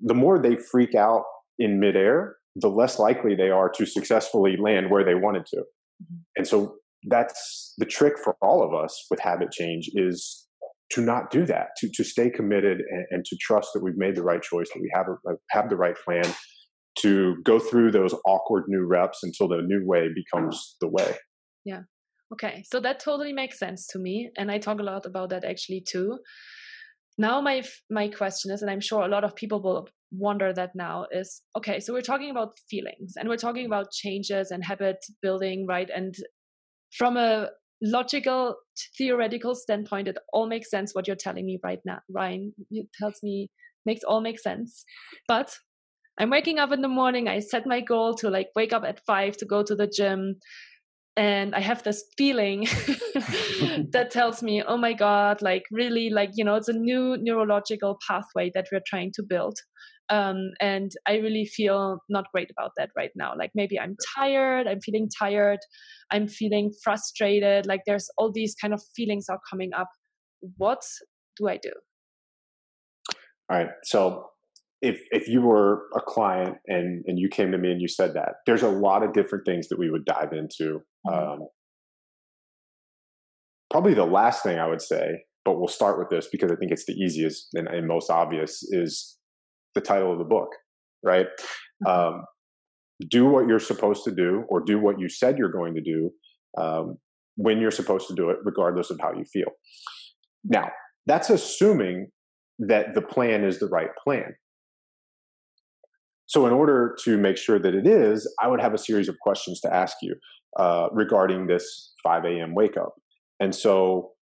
[0.00, 1.24] the more they freak out
[1.58, 5.56] in midair, the less likely they are to successfully land where they wanted to.
[5.56, 6.16] Mm-hmm.
[6.36, 6.76] And so
[7.08, 10.45] that's the trick for all of us with habit change is
[10.90, 14.14] to not do that, to, to stay committed and, and to trust that we've made
[14.14, 16.24] the right choice, that we have, a, uh, have the right plan,
[17.00, 21.16] to go through those awkward new reps until the new way becomes the way.
[21.64, 21.82] Yeah.
[22.32, 22.64] Okay.
[22.66, 24.30] So that totally makes sense to me.
[24.36, 26.18] And I talk a lot about that actually too.
[27.18, 30.70] Now my my question is, and I'm sure a lot of people will wonder that
[30.74, 34.98] now is okay, so we're talking about feelings and we're talking about changes and habit
[35.22, 35.88] building, right?
[35.94, 36.14] And
[36.96, 37.50] from a
[37.82, 38.56] logical
[38.96, 42.54] theoretical standpoint it all makes sense what you're telling me right now ryan.
[42.70, 43.50] It tells me
[43.84, 44.84] makes all make sense.
[45.28, 45.52] But
[46.18, 49.04] i'm waking up in the morning i set my goal to like wake up at
[49.06, 50.36] five to go to the gym
[51.16, 52.60] and i have this feeling
[53.92, 57.98] that tells me oh my god like really like you know it's a new neurological
[58.06, 59.58] pathway that we're trying to build
[60.08, 63.34] um, and i really feel not great about that right now.
[63.36, 65.60] Like maybe i'm tired i'm feeling tired
[66.10, 67.66] i'm feeling frustrated.
[67.66, 69.88] Like there's all these kind of feelings are coming up.
[70.56, 70.82] What
[71.36, 71.72] do i do?
[73.50, 74.26] All right so
[74.82, 78.14] if if you were a client and and you came to me and you said
[78.14, 81.14] that there's a lot of different things that we would dive into mm-hmm.
[81.14, 81.48] um,
[83.70, 86.70] probably the last thing i would say but we'll start with this because i think
[86.70, 89.15] it's the easiest and, and most obvious is
[89.76, 90.48] the title of the book,
[91.04, 91.26] right?
[91.86, 92.16] Mm-hmm.
[92.16, 92.24] Um,
[93.08, 96.10] do what you're supposed to do, or do what you said you're going to do
[96.58, 96.96] um,
[97.36, 99.50] when you're supposed to do it, regardless of how you feel.
[100.44, 100.70] Now,
[101.06, 102.08] that's assuming
[102.58, 104.34] that the plan is the right plan.
[106.26, 109.16] So, in order to make sure that it is, I would have a series of
[109.20, 110.16] questions to ask you
[110.58, 112.54] uh, regarding this 5 a.m.
[112.54, 112.94] wake up.
[113.38, 114.12] And so,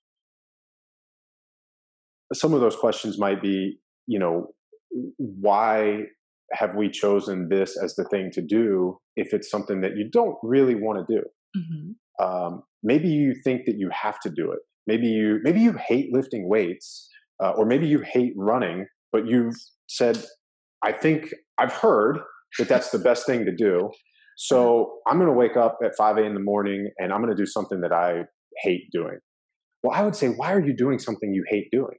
[2.33, 4.49] some of those questions might be, you know,
[5.19, 6.03] why
[6.53, 10.37] have we chosen this as the thing to do if it's something that you don't
[10.43, 11.23] really want to do?
[11.57, 12.25] Mm-hmm.
[12.25, 14.61] Um, maybe you think that you have to do it.
[14.87, 17.09] Maybe you maybe you hate lifting weights,
[17.43, 19.57] uh, or maybe you hate running, but you've
[19.89, 20.23] said,
[20.85, 22.19] I think I've heard
[22.59, 23.91] that that's the best thing to do.
[24.37, 26.27] So I'm going to wake up at 5 a.m.
[26.27, 28.23] in the morning and I'm going to do something that I
[28.63, 29.19] hate doing.
[29.83, 31.97] Well, I would say, why are you doing something you hate doing?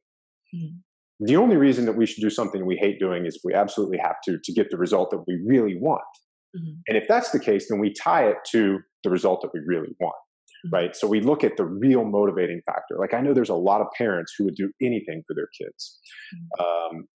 [0.54, 0.78] Mm-hmm.
[1.20, 3.98] The only reason that we should do something we hate doing is if we absolutely
[3.98, 6.02] have to to get the result that we really want.
[6.56, 6.74] Mm-hmm.
[6.88, 9.96] And if that's the case, then we tie it to the result that we really
[10.00, 10.16] want.
[10.66, 10.76] Mm-hmm.
[10.76, 10.96] Right.
[10.96, 12.98] So we look at the real motivating factor.
[13.00, 16.00] Like I know there's a lot of parents who would do anything for their kids.
[16.34, 16.98] Mm-hmm.
[16.98, 17.08] Um,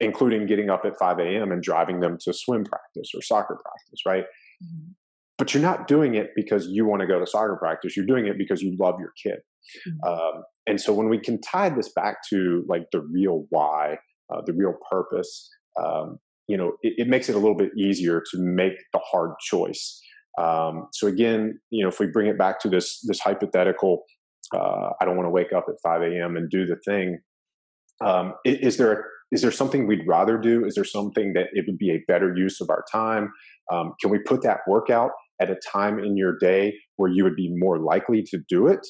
[0.00, 1.50] including getting up at 5 a.m.
[1.50, 4.24] and driving them to swim practice or soccer practice, right?
[4.62, 4.92] Mm-hmm.
[5.36, 7.96] But you're not doing it because you want to go to soccer practice.
[7.96, 9.40] You're doing it because you love your kid.
[9.88, 10.08] Mm-hmm.
[10.08, 13.96] Um, and so when we can tie this back to like the real why,
[14.32, 15.48] uh, the real purpose,
[15.82, 19.32] um, you know, it, it, makes it a little bit easier to make the hard
[19.40, 20.00] choice.
[20.38, 24.04] Um, so again, you know, if we bring it back to this this hypothetical,
[24.54, 26.36] uh, I don't want to wake up at 5 a.m.
[26.36, 27.18] and do the thing.
[28.04, 30.64] Um, is, is there is there something we'd rather do?
[30.64, 33.32] Is there something that it would be a better use of our time?
[33.70, 35.10] Um, can we put that workout
[35.40, 38.86] at a time in your day where you would be more likely to do it?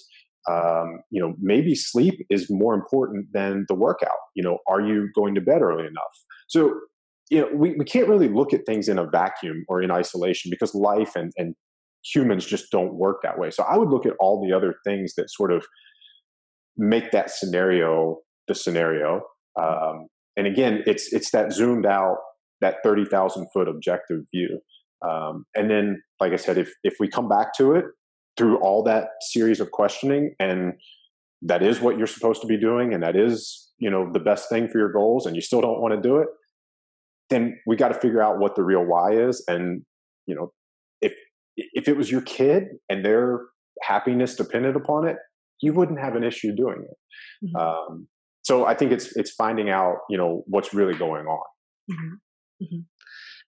[0.51, 4.16] Um, you know, maybe sleep is more important than the workout.
[4.34, 6.14] You know, are you going to bed early enough?
[6.47, 6.74] So,
[7.30, 10.51] you know, we, we can't really look at things in a vacuum or in isolation
[10.51, 11.55] because life and, and
[12.05, 13.51] humans just don't work that way.
[13.51, 15.66] So I would look at all the other things that sort of
[16.76, 19.22] make that scenario the scenario.
[19.61, 22.16] Um, and again, it's it's that zoomed out,
[22.61, 24.61] that thirty thousand foot objective view.
[25.07, 27.84] Um, and then, like I said, if if we come back to it
[28.39, 30.74] through all that series of questioning, and
[31.43, 34.49] that is what you're supposed to be doing, and that is you know the best
[34.49, 36.28] thing for your goals, and you still don't want to do it,
[37.30, 39.45] then we got to figure out what the real why is.
[39.49, 39.82] And
[40.26, 40.53] you know,
[41.03, 41.14] if
[41.57, 43.41] if it was your kid and their
[43.82, 45.16] happiness depended upon it,
[45.61, 47.47] you wouldn't have an issue doing it.
[47.47, 47.57] Mm-hmm.
[47.57, 48.09] Um,
[48.43, 51.45] so I think it's it's finding out you know what's really going on.
[51.91, 52.64] Mm-hmm.
[52.64, 52.80] Mm-hmm.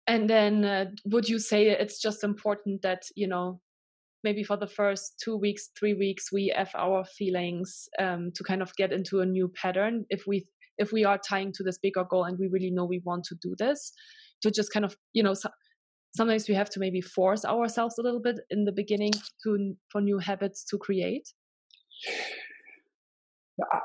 [0.07, 3.61] And then, uh, would you say it's just important that you know
[4.25, 8.63] maybe for the first two weeks, three weeks, we have our feelings um, to kind
[8.63, 10.05] of get into a new pattern.
[10.11, 10.47] If we
[10.79, 13.35] if we are tying to this bigger goal and we really know we want to
[13.43, 13.93] do this,
[14.43, 15.35] to just kind of you know.
[15.35, 15.49] So,
[16.17, 19.13] sometimes we have to maybe force ourselves a little bit in the beginning
[19.45, 21.29] to for new habits to create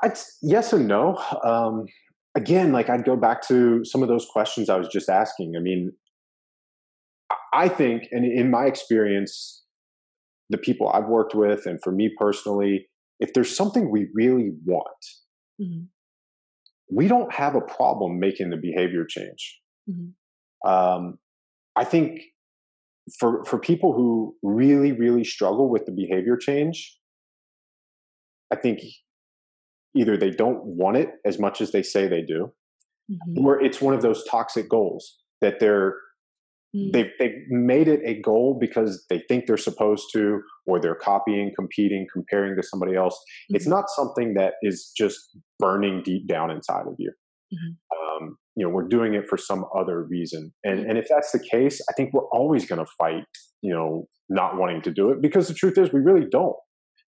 [0.04, 1.18] it's yes and no.
[1.44, 1.86] Um,
[2.36, 5.56] again, like I'd go back to some of those questions I was just asking.
[5.56, 5.92] I mean,
[7.54, 9.64] I think, and in my experience,
[10.50, 12.88] the people I've worked with, and for me personally,
[13.20, 14.88] if there's something we really want,
[15.62, 15.86] mm-hmm.
[16.92, 19.60] we don't have a problem making the behavior change.
[19.90, 20.70] Mm-hmm.
[20.70, 21.18] Um,
[21.76, 22.22] I think
[23.20, 26.98] for for people who really really struggle with the behavior change,
[28.52, 28.82] I think
[29.96, 32.52] either they don't want it as much as they say they do,
[33.12, 33.46] mm-hmm.
[33.46, 35.96] or it's one of those toxic goals that they're
[36.76, 36.92] mm.
[36.92, 41.52] they've, they've made it a goal because they think they're supposed to, or they're copying,
[41.56, 43.16] competing, comparing to somebody else.
[43.16, 43.56] Mm-hmm.
[43.56, 45.20] It's not something that is just
[45.60, 47.12] burning deep down inside of you.
[47.54, 48.26] Mm-hmm.
[48.26, 50.90] Um, you know, we're doing it for some other reason, and mm-hmm.
[50.90, 53.24] and if that's the case, I think we're always going to fight.
[53.62, 56.56] You know, not wanting to do it because the truth is we really don't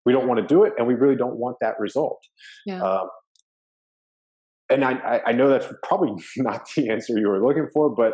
[0.05, 2.19] we don't want to do it and we really don't want that result
[2.65, 2.81] yeah.
[2.81, 3.07] Um,
[4.69, 8.13] and I, I know that's probably not the answer you were looking for but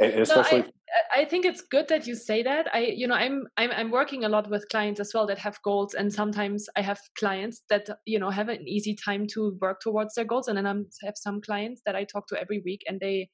[0.00, 0.68] and especially no,
[1.12, 3.90] I, I, think it's good that you say that i you know I'm, I'm i'm
[3.90, 7.62] working a lot with clients as well that have goals and sometimes i have clients
[7.70, 10.74] that you know have an easy time to work towards their goals and then i
[11.06, 13.28] have some clients that i talk to every week and they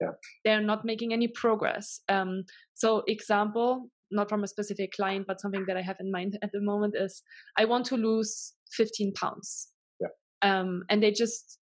[0.00, 0.10] yeah.
[0.44, 2.44] they're not making any progress um
[2.74, 6.52] so example not from a specific client, but something that I have in mind at
[6.52, 7.22] the moment is
[7.58, 9.68] I want to lose 15 pounds.
[10.00, 10.08] Yeah.
[10.42, 11.58] Um, and they just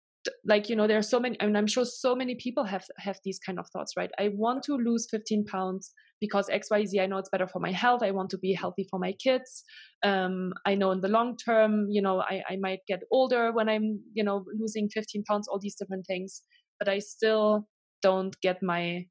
[0.46, 2.86] like you know there are so many I mean, i'm sure so many people have
[2.98, 4.12] have these kind of thoughts right?
[4.20, 8.04] I want to lose 15 pounds because xyz i know it's better for my health.
[8.04, 9.64] I want to be healthy for my kids.
[10.04, 13.70] Um, i know in the long term you know I, I might get older when
[13.70, 16.44] i'm you know losing 15 pounds all these different things.
[16.80, 17.68] But i still
[18.02, 19.06] don't get my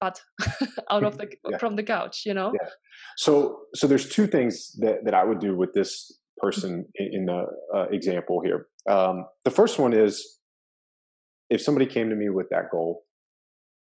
[0.00, 0.22] butt
[0.90, 1.58] out of the yeah.
[1.58, 2.52] from the couch you know?
[2.54, 2.68] Yeah.
[3.16, 7.26] so so there's two things that that i would do with this person in, in
[7.26, 10.38] the uh, example here um, the first one is
[11.48, 13.02] if somebody came to me with that goal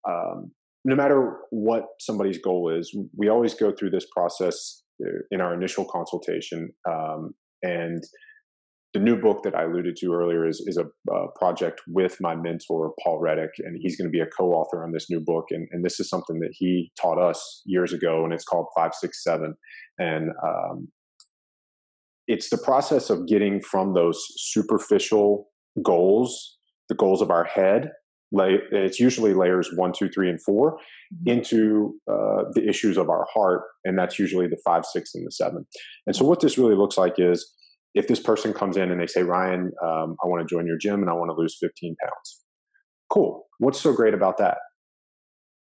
[0.08, 0.52] um,
[0.84, 5.54] no matter what somebody's goal is we always go through this process uh, in our
[5.54, 7.32] initial consultation um,
[7.62, 8.02] and
[8.96, 12.34] the new book that I alluded to earlier is, is a uh, project with my
[12.34, 15.44] mentor, Paul Reddick, and he's going to be a co author on this new book.
[15.50, 19.54] And, and this is something that he taught us years ago, and it's called 567.
[19.98, 20.88] And um,
[22.26, 25.48] it's the process of getting from those superficial
[25.82, 26.58] goals,
[26.88, 27.90] the goals of our head,
[28.32, 31.30] it's usually layers one, two, three, and 4 mm-hmm.
[31.30, 35.30] into uh, the issues of our heart, and that's usually the five, six, and the
[35.30, 35.66] seven.
[36.06, 37.52] And so, what this really looks like is
[37.94, 40.76] if this person comes in and they say, Ryan, um, I want to join your
[40.76, 42.40] gym and I want to lose 15 pounds.
[43.08, 43.46] Cool.
[43.58, 44.58] What's so great about that?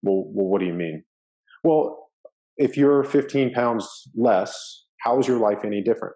[0.02, 1.02] Well, well, what do you mean?
[1.64, 2.10] Well,
[2.58, 6.14] if you're 15 pounds less, how is your life any different?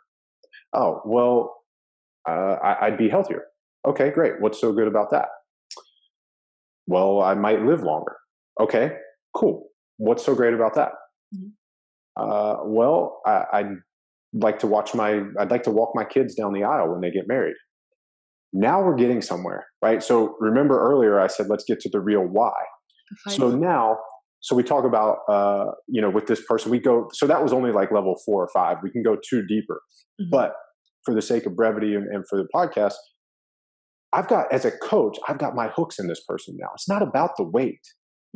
[0.77, 1.57] Oh, well,
[2.29, 3.45] uh, I, I'd be healthier.
[3.87, 4.35] Okay, great.
[4.41, 5.29] What's so good about that?
[6.87, 8.17] Well, I might live longer.
[8.61, 8.93] Okay,
[9.35, 9.69] cool.
[9.97, 10.91] What's so great about that?
[11.35, 11.49] Mm-hmm.
[12.23, 13.73] Uh, well, I, I'd
[14.35, 17.11] like to watch my, I'd like to walk my kids down the aisle when they
[17.11, 17.55] get married.
[18.53, 20.03] Now we're getting somewhere, right?
[20.03, 22.53] So remember earlier I said let's get to the real why.
[23.29, 23.99] So now,
[24.41, 27.09] so we talk about, uh, you know, with this person, we go.
[27.13, 28.79] So that was only like level four or five.
[28.83, 29.81] We can go two deeper,
[30.21, 30.31] mm-hmm.
[30.31, 30.55] but
[31.07, 32.95] for the sake of brevity and, and for the podcast,
[34.13, 36.69] I've got as a coach, I've got my hooks in this person now.
[36.75, 37.81] It's not about the weight,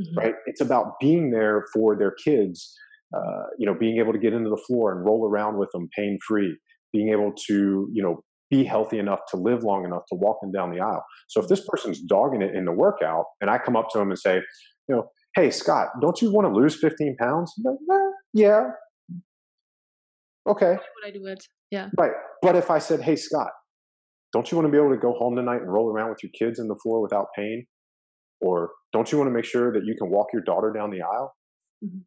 [0.00, 0.18] mm-hmm.
[0.18, 0.34] right?
[0.46, 2.74] It's about being there for their kids.
[3.14, 5.88] Uh, you know, being able to get into the floor and roll around with them
[5.98, 6.56] pain free,
[6.92, 10.52] being able to, you know, be healthy enough to live long enough to walk them
[10.52, 11.04] down the aisle.
[11.28, 14.10] So if this person's dogging it in the workout and I come up to them
[14.10, 14.36] and say,
[14.88, 17.52] you know, hey, Scott, don't you want to lose 15 pounds?
[17.64, 18.70] Like, eh, yeah.
[20.49, 20.72] Okay.
[20.72, 21.45] Why would I do it?
[21.70, 21.88] Yeah.
[21.99, 22.12] Right.
[22.43, 23.51] But if I said, hey, Scott,
[24.32, 26.32] don't you want to be able to go home tonight and roll around with your
[26.38, 27.66] kids in the floor without pain?
[28.41, 31.03] Or don't you want to make sure that you can walk your daughter down the
[31.03, 31.34] aisle?
[31.84, 31.99] Mm-hmm.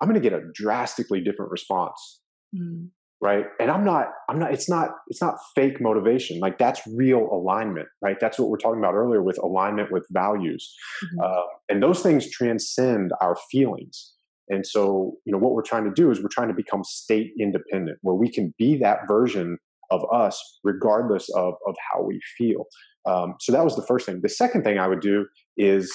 [0.00, 2.20] I'm going to get a drastically different response.
[2.54, 2.88] Mm
[3.24, 7.28] right and i'm not i'm not it's not it's not fake motivation like that's real
[7.32, 11.20] alignment right that's what we're talking about earlier with alignment with values mm-hmm.
[11.24, 14.13] uh, and those things transcend our feelings
[14.48, 17.32] and so you know what we're trying to do is we're trying to become state
[17.40, 19.58] independent where we can be that version
[19.90, 22.64] of us regardless of of how we feel.
[23.06, 24.20] Um, so that was the first thing.
[24.22, 25.26] The second thing i would do
[25.56, 25.92] is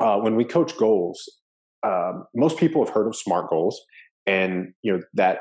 [0.00, 1.22] uh, when we coach goals
[1.82, 3.80] um, most people have heard of smart goals
[4.26, 5.38] and you know that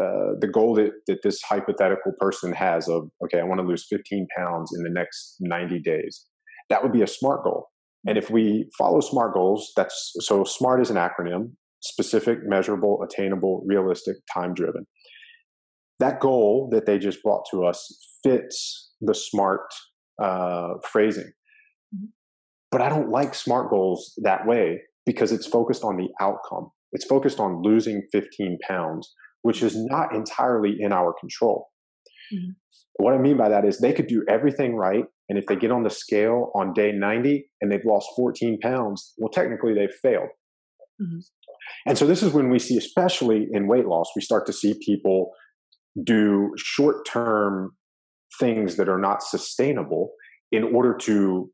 [0.00, 3.86] uh, the goal that, that this hypothetical person has of okay i want to lose
[3.88, 6.26] 15 pounds in the next 90 days.
[6.68, 7.66] That would be a smart goal.
[8.06, 13.62] And if we follow smart goals that's so smart is an acronym specific measurable attainable
[13.66, 14.86] realistic time driven
[15.98, 19.72] that goal that they just brought to us fits the smart
[20.22, 21.30] uh, phrasing
[21.94, 22.06] mm-hmm.
[22.70, 27.04] but i don't like smart goals that way because it's focused on the outcome it's
[27.04, 31.68] focused on losing 15 pounds which is not entirely in our control.
[32.32, 32.50] Mm-hmm.
[32.96, 35.04] What I mean by that is they could do everything right.
[35.28, 39.14] And if they get on the scale on day 90 and they've lost 14 pounds,
[39.16, 40.28] well, technically they've failed.
[41.00, 41.18] Mm-hmm.
[41.86, 44.74] And so this is when we see, especially in weight loss, we start to see
[44.84, 45.30] people
[46.04, 47.72] do short term
[48.38, 50.12] things that are not sustainable
[50.52, 51.50] in order to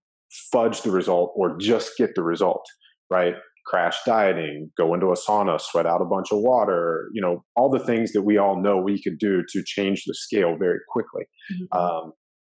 [0.52, 2.66] fudge the result or just get the result,
[3.10, 3.34] right?
[3.66, 7.68] crash dieting, go into a sauna, sweat out a bunch of water, you know, all
[7.68, 11.24] the things that we all know we could do to change the scale very quickly.
[11.52, 11.78] Mm-hmm.
[11.78, 12.12] Um,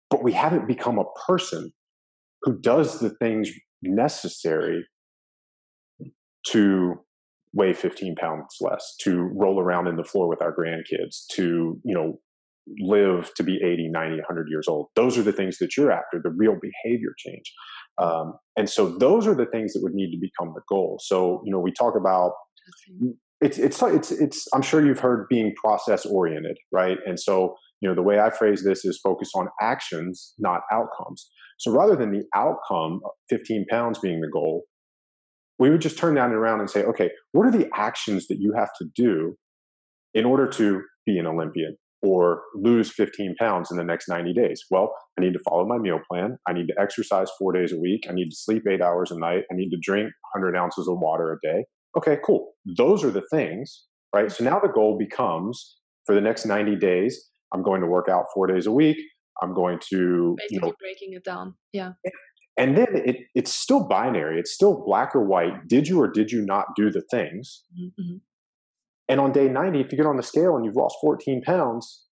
[0.09, 1.71] but we haven't become a person
[2.43, 3.49] who does the things
[3.81, 4.85] necessary
[6.47, 6.95] to
[7.53, 11.95] weigh 15 pounds less, to roll around in the floor with our grandkids, to, you
[11.95, 12.19] know,
[12.79, 14.87] live to be 80, 90, 100 years old.
[14.95, 17.51] Those are the things that you're after, the real behavior change.
[17.97, 20.99] Um, and so those are the things that would need to become the goal.
[21.03, 22.33] So, you know, we talk about
[23.41, 26.97] it's, it's, it's, it's, I'm sure you've heard being process oriented, right?
[27.05, 31.29] And so, you know, the way I phrase this is focus on actions, not outcomes.
[31.57, 34.63] So rather than the outcome, 15 pounds being the goal,
[35.61, 38.51] we would just turn that around and say, okay, what are the actions that you
[38.57, 39.35] have to do
[40.15, 41.77] in order to be an Olympian?
[42.03, 44.63] or lose 15 pounds in the next 90 days?
[44.71, 46.35] Well, I need to follow my meal plan.
[46.47, 48.07] I need to exercise four days a week.
[48.09, 49.43] I need to sleep eight hours a night.
[49.51, 51.65] I need to drink 100 ounces of water a day.
[51.95, 52.53] Okay, cool.
[52.75, 53.83] Those are the things,
[54.15, 54.31] right?
[54.31, 58.25] So now the goal becomes for the next 90 days, I'm going to work out
[58.33, 58.97] four days a week.
[59.43, 61.53] I'm going to basically you know, breaking it down.
[61.71, 61.91] Yeah.
[62.57, 64.39] And then it, it's still binary.
[64.39, 65.67] It's still black or white.
[65.67, 67.63] Did you or did you not do the things?
[67.79, 68.17] Mm-hmm.
[69.07, 72.05] And on day 90, if you get on the scale and you've lost 14 pounds,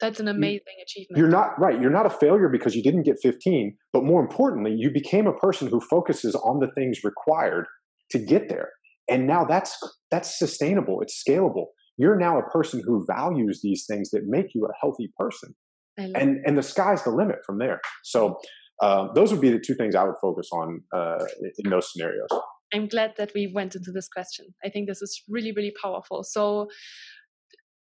[0.00, 1.18] that's an amazing achievement.
[1.18, 1.80] You're not right.
[1.80, 5.32] You're not a failure because you didn't get 15, but more importantly, you became a
[5.32, 7.66] person who focuses on the things required
[8.10, 8.70] to get there.
[9.08, 9.78] And now that's
[10.10, 11.00] that's sustainable.
[11.00, 11.66] It's scalable.
[11.96, 15.54] You're now a person who values these things that make you a healthy person.
[15.96, 17.80] And and the sky's the limit from there.
[18.04, 18.38] So
[18.82, 21.24] uh, those would be the two things I would focus on uh,
[21.58, 22.28] in those scenarios.
[22.74, 24.46] I'm glad that we went into this question.
[24.64, 26.24] I think this is really, really powerful.
[26.24, 26.68] So,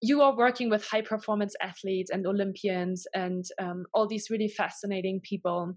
[0.03, 5.21] you are working with high performance athletes and Olympians and um, all these really fascinating
[5.23, 5.75] people.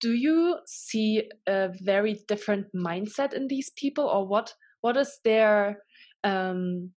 [0.00, 4.54] Do you see a very different mindset in these people, or what?
[4.82, 5.78] What is their
[6.22, 6.90] um,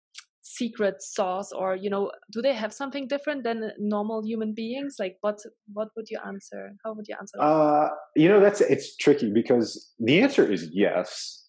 [0.45, 4.95] secret sauce, or you know, do they have something different than normal human beings?
[4.99, 5.39] Like, what?
[5.73, 6.71] What would you answer?
[6.83, 7.37] How would you answer?
[7.41, 11.47] Uh, you know, that's it's tricky because the answer is yes,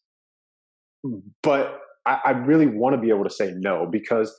[1.42, 4.34] but I, I really want to be able to say no because,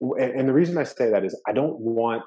[0.00, 2.24] and the reason I say that is I don't want.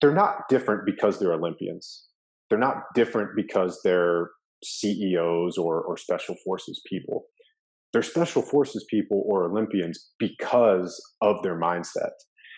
[0.00, 2.08] They're not different because they're Olympians.
[2.50, 4.30] They're not different because they're
[4.62, 7.24] CEOs or, or special forces people.
[7.94, 12.10] They're special forces people or Olympians because of their mindset.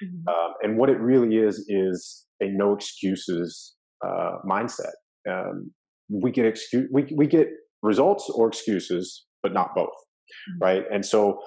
[0.02, 0.28] Mm-hmm.
[0.28, 4.92] Um, and what it really is is a no excuses uh, mindset.
[5.30, 5.70] Um,
[6.08, 7.48] we get excuse we we get
[7.82, 9.86] results or excuses but not both.
[9.86, 10.64] Mm-hmm.
[10.64, 10.82] Right.
[10.92, 11.38] And so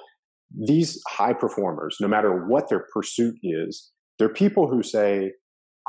[0.56, 5.32] these high performers, no matter what their pursuit is, they're people who say,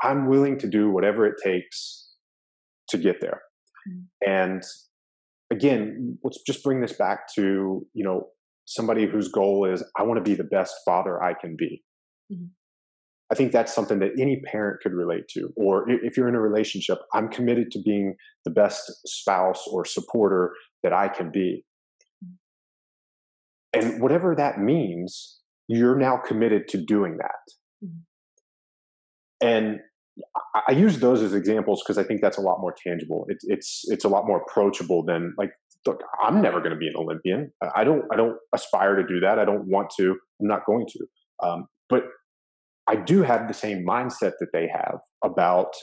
[0.03, 2.09] I'm willing to do whatever it takes
[2.89, 3.41] to get there.
[3.87, 4.31] Mm-hmm.
[4.31, 4.63] And
[5.51, 8.27] again, let's just bring this back to, you know,
[8.65, 11.83] somebody whose goal is, I want to be the best father I can be.
[12.31, 12.45] Mm-hmm.
[13.31, 15.53] I think that's something that any parent could relate to.
[15.55, 20.51] Or if you're in a relationship, I'm committed to being the best spouse or supporter
[20.83, 21.63] that I can be.
[23.73, 25.39] And whatever that means,
[25.69, 27.85] you're now committed to doing that.
[27.85, 29.47] Mm-hmm.
[29.47, 29.79] And
[30.67, 33.25] I use those as examples because I think that's a lot more tangible.
[33.29, 35.51] It's it's it's a lot more approachable than like
[35.85, 37.51] look, I'm never going to be an Olympian.
[37.75, 39.39] I don't I don't aspire to do that.
[39.39, 40.11] I don't want to.
[40.41, 41.47] I'm not going to.
[41.47, 42.03] Um, but
[42.87, 45.73] I do have the same mindset that they have about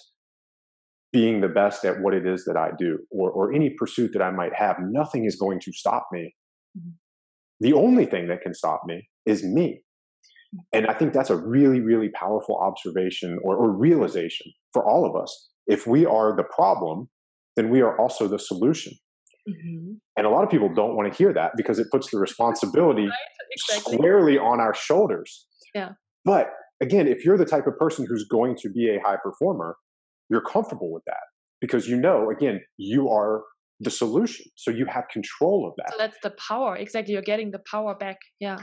[1.13, 4.23] being the best at what it is that I do, or or any pursuit that
[4.23, 4.77] I might have.
[4.81, 6.35] Nothing is going to stop me.
[6.79, 6.91] Mm-hmm
[7.61, 9.83] the only thing that can stop me is me.
[10.73, 15.21] And I think that's a really, really powerful observation or, or, realization for all of
[15.21, 15.51] us.
[15.67, 17.11] If we are the problem,
[17.57, 18.95] then we are also the solution.
[19.49, 19.95] Mm-hmm.
[20.17, 23.05] And a lot of people don't want to hear that because it puts the responsibility
[23.05, 23.13] right?
[23.51, 23.97] exactly.
[23.97, 25.47] squarely on our shoulders.
[25.75, 25.91] Yeah.
[26.25, 29.77] But again, if you're the type of person who's going to be a high performer,
[30.31, 31.25] you're comfortable with that
[31.61, 33.43] because you know, again, you are
[33.81, 34.47] the solution.
[34.57, 35.93] So you have control of that.
[35.93, 36.77] So that's the power.
[36.77, 37.15] Exactly.
[37.15, 38.19] You're getting the power back.
[38.41, 38.59] Yeah.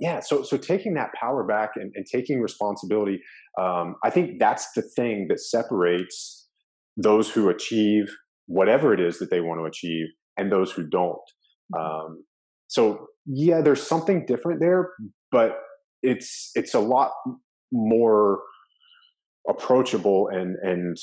[0.00, 0.20] Yeah.
[0.20, 3.20] So so taking that power back and, and taking responsibility,
[3.60, 6.48] um, I think that's the thing that separates
[6.96, 8.10] those who achieve
[8.46, 11.18] whatever it is that they want to achieve and those who don't.
[11.74, 11.80] Mm-hmm.
[11.80, 12.24] Um,
[12.66, 14.90] so yeah, there's something different there,
[15.30, 15.58] but
[16.02, 17.12] it's it's a lot
[17.72, 18.40] more
[19.48, 20.96] approachable and and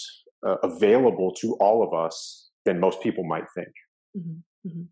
[0.46, 3.70] uh, available to all of us than most people might think.
[4.18, 4.68] Mm-hmm.
[4.68, 4.84] Mm-hmm.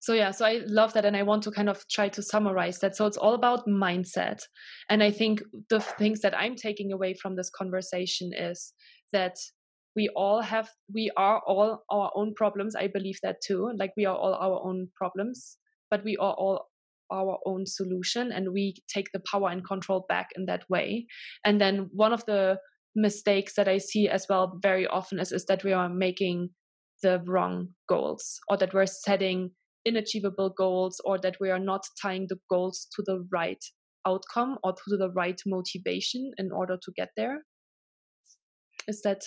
[0.00, 2.78] So yeah, so I love that, and I want to kind of try to summarize
[2.78, 2.96] that.
[2.96, 4.42] So it's all about mindset,
[4.88, 8.72] and I think the things that I'm taking away from this conversation is
[9.12, 9.36] that
[9.96, 12.76] we all have, we are all our own problems.
[12.76, 13.72] I believe that too.
[13.76, 15.56] Like we are all our own problems,
[15.90, 16.68] but we are all
[17.10, 21.06] our own solution, and we take the power and control back in that way.
[21.44, 22.58] And then one of the
[22.94, 26.50] mistakes that I see as well very often is is that we are making
[27.02, 29.50] the wrong goals or that we're setting
[29.88, 33.62] inachievable goals or that we are not tying the goals to the right
[34.06, 37.42] outcome or to the right motivation in order to get there?
[38.86, 39.22] Is that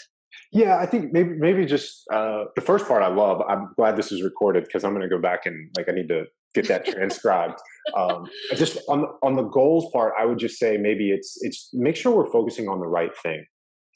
[0.54, 4.14] yeah i think maybe maybe just uh, the first part i love i'm glad this
[4.14, 6.86] is recorded because i'm going to go back and like i need to get that
[6.86, 7.60] transcribed.
[7.98, 11.72] Um, just on the, on the goals part i would just say maybe it's it's
[11.74, 13.44] make sure we're focusing on the right thing,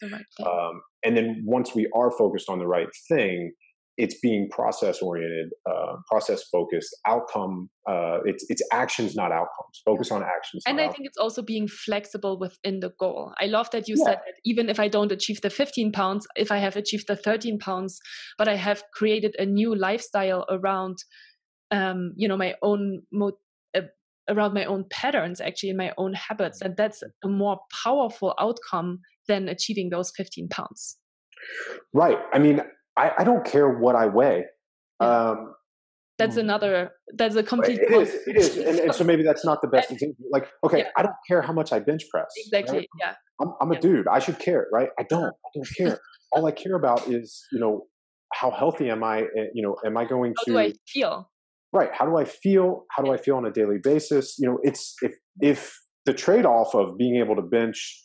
[0.01, 0.47] the right thing.
[0.47, 3.51] Um, and then once we are focused on the right thing
[3.97, 7.69] it's being process oriented, uh, process focused, outcome.
[7.87, 9.81] Uh, it's it's actions, not outcomes.
[9.85, 10.63] Focus on actions.
[10.65, 10.95] And I outcomes.
[10.95, 13.33] think it's also being flexible within the goal.
[13.39, 14.05] I love that you yeah.
[14.05, 17.15] said that even if I don't achieve the 15 pounds, if I have achieved the
[17.15, 17.99] 13 pounds,
[18.37, 20.97] but I have created a new lifestyle around,
[21.71, 23.37] um, you know, my own mo-
[23.75, 23.81] uh,
[24.27, 28.99] around my own patterns, actually, in my own habits, and that's a more powerful outcome
[29.27, 30.97] than achieving those 15 pounds.
[31.93, 32.17] Right.
[32.33, 32.61] I mean,
[32.97, 34.45] I, I don't care what I weigh.
[35.01, 35.29] Yeah.
[35.29, 35.55] Um,
[36.17, 38.57] that's another that's a complete it is, it is.
[38.57, 40.89] And, and, so maybe that's not the best example like okay yeah.
[40.97, 42.87] i don't care how much i bench press exactly right?
[42.99, 45.99] yeah i'm, I'm a dude i should care right i don't i don't care
[46.31, 47.85] all i care about is you know
[48.33, 51.29] how healthy am i eh, you know am i going how to do i feel
[51.73, 54.57] right how do i feel how do i feel on a daily basis you know
[54.63, 58.04] it's if if the trade-off of being able to bench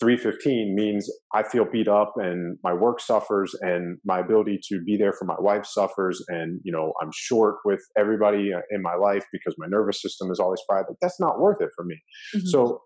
[0.00, 4.96] 315 means I feel beat up and my work suffers and my ability to be
[4.96, 8.94] there for my wife suffers and you know I'm short with everybody uh, in my
[8.94, 10.84] life because my nervous system is always fried.
[10.88, 11.96] But that's not worth it for me.
[12.34, 12.46] Mm-hmm.
[12.48, 12.80] So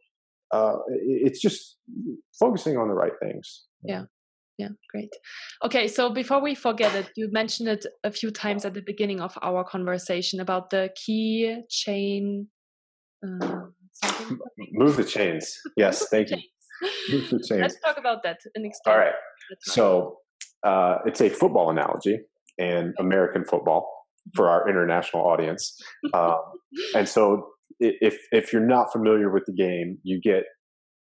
[0.53, 1.77] uh, it's just
[2.39, 3.64] focusing on the right things.
[3.83, 4.05] Yeah.
[4.59, 5.11] Yeah, great.
[5.62, 9.20] Okay, so before we forget it, you mentioned it a few times at the beginning
[9.20, 12.49] of our conversation about the key chain.
[13.22, 13.66] Uh,
[14.72, 15.59] Move the chains.
[15.77, 16.39] Yes, thank you.
[17.11, 17.61] Move the chains.
[17.61, 18.95] Let's talk about that in extent.
[18.95, 19.14] All right.
[19.61, 20.18] So
[20.64, 22.18] uh, it's a football analogy
[22.59, 23.91] and American football
[24.35, 25.77] for our international audience.
[26.14, 26.39] Um,
[26.95, 27.49] and so
[27.81, 30.45] if if you're not familiar with the game, you get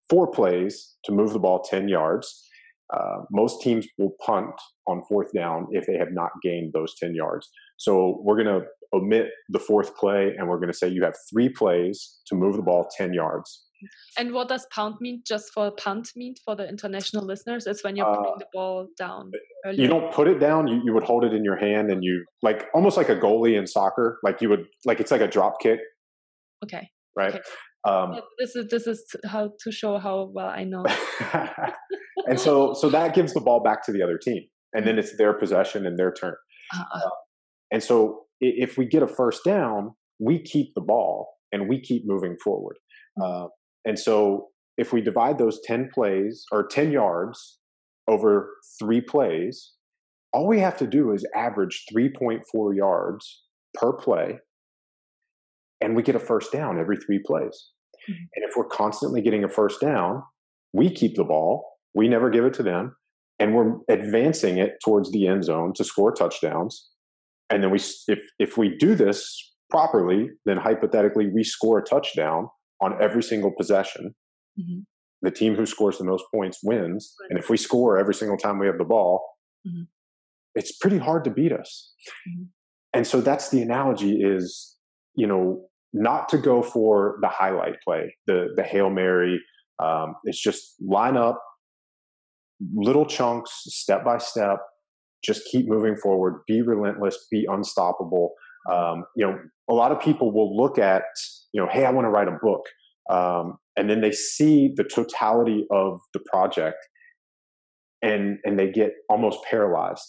[0.09, 2.49] four plays to move the ball 10 yards
[2.93, 4.53] uh, most teams will punt
[4.87, 7.49] on fourth down if they have not gained those 10 yards.
[7.77, 11.15] So we're going to omit the fourth play and we're going to say you have
[11.31, 13.65] three plays to move the ball 10 yards.
[14.17, 15.21] And what does pound mean?
[15.27, 17.67] Just for punt mean for the international listeners?
[17.67, 19.31] It's when you're uh, putting the ball down.
[19.65, 19.81] Earlier.
[19.81, 20.67] You don't put it down.
[20.67, 23.57] You, you would hold it in your hand and you like almost like a goalie
[23.57, 24.19] in soccer.
[24.23, 25.79] Like you would like it's like a drop kick.
[26.63, 26.89] Okay.
[27.15, 27.35] Right.
[27.35, 27.41] Okay.
[27.87, 30.85] Um, this is this is how to show how well I know.
[32.27, 35.17] and so so that gives the ball back to the other team, and then it's
[35.17, 36.35] their possession and their turn.
[36.73, 36.99] Uh-uh.
[36.99, 37.09] Uh,
[37.71, 42.03] and so if we get a first down, we keep the ball and we keep
[42.05, 42.77] moving forward.
[43.19, 43.45] Mm-hmm.
[43.45, 43.47] Uh,
[43.85, 47.59] and so if we divide those ten plays or ten yards
[48.07, 49.73] over three plays,
[50.33, 53.43] all we have to do is average three point four yards
[53.75, 54.39] per play
[55.81, 57.69] and we get a first down every three plays.
[58.09, 58.23] Mm-hmm.
[58.35, 60.23] And if we're constantly getting a first down,
[60.73, 62.95] we keep the ball, we never give it to them,
[63.39, 66.89] and we're advancing it towards the end zone to score touchdowns.
[67.49, 72.47] And then we, if if we do this properly, then hypothetically we score a touchdown
[72.81, 74.15] on every single possession.
[74.59, 74.79] Mm-hmm.
[75.21, 77.13] The team who scores the most points wins.
[77.29, 79.23] And if we score every single time we have the ball,
[79.67, 79.83] mm-hmm.
[80.55, 81.93] it's pretty hard to beat us.
[82.27, 82.43] Mm-hmm.
[82.93, 84.75] And so that's the analogy is,
[85.15, 85.61] you know,
[85.93, 89.39] not to go for the highlight play, the the hail mary.
[89.79, 91.41] Um, it's just line up,
[92.73, 94.59] little chunks, step by step.
[95.23, 96.41] Just keep moving forward.
[96.47, 97.27] Be relentless.
[97.29, 98.33] Be unstoppable.
[98.71, 99.37] Um, you know,
[99.69, 101.03] a lot of people will look at,
[101.53, 102.61] you know, hey, I want to write a book,
[103.09, 106.77] um, and then they see the totality of the project,
[108.01, 110.03] and and they get almost paralyzed.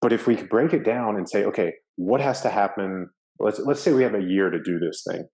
[0.00, 3.08] But if we break it down and say, okay, what has to happen
[3.38, 5.24] let's let's say we have a year to do this thing.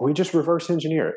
[0.00, 1.14] We just reverse engineer it.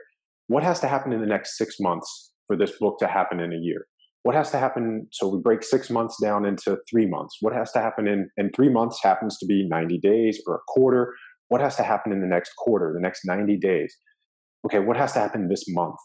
[0.47, 3.51] What has to happen in the next six months for this book to happen in
[3.51, 3.85] a year?
[4.23, 5.07] What has to happen?
[5.11, 7.37] So we break six months down into three months.
[7.41, 10.59] What has to happen in and three months happens to be 90 days or a
[10.67, 11.13] quarter.
[11.49, 13.95] What has to happen in the next quarter, the next 90 days?
[14.65, 15.95] Okay, what has to happen this month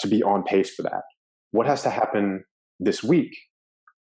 [0.00, 1.02] to be on pace for that?
[1.50, 2.44] What has to happen
[2.80, 3.34] this week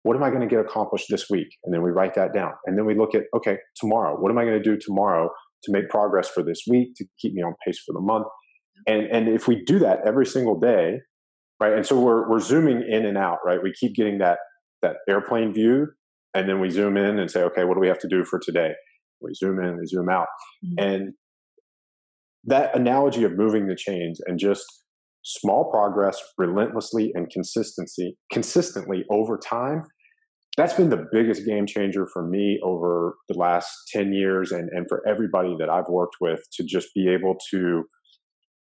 [0.03, 1.49] what am I going to get accomplished this week?
[1.64, 2.53] And then we write that down.
[2.66, 5.28] And then we look at, okay, tomorrow, what am I going to do tomorrow
[5.64, 8.26] to make progress for this week, to keep me on pace for the month?
[8.86, 11.01] And, and if we do that every single day,
[11.61, 11.72] right?
[11.72, 13.62] And so we're, we're zooming in and out, right?
[13.62, 14.39] We keep getting that,
[14.82, 15.89] that airplane view
[16.32, 18.39] and then we zoom in and say, okay, what do we have to do for
[18.39, 18.72] today?
[19.21, 20.27] We zoom in, we zoom out.
[20.64, 20.85] Mm-hmm.
[20.85, 21.12] And
[22.45, 24.64] that analogy of moving the chains and just
[25.23, 29.83] small progress relentlessly and consistency consistently over time
[30.59, 34.87] that's been the biggest game changer for me over the last 10 years and, and
[34.89, 37.85] for everybody that I've worked with to just be able to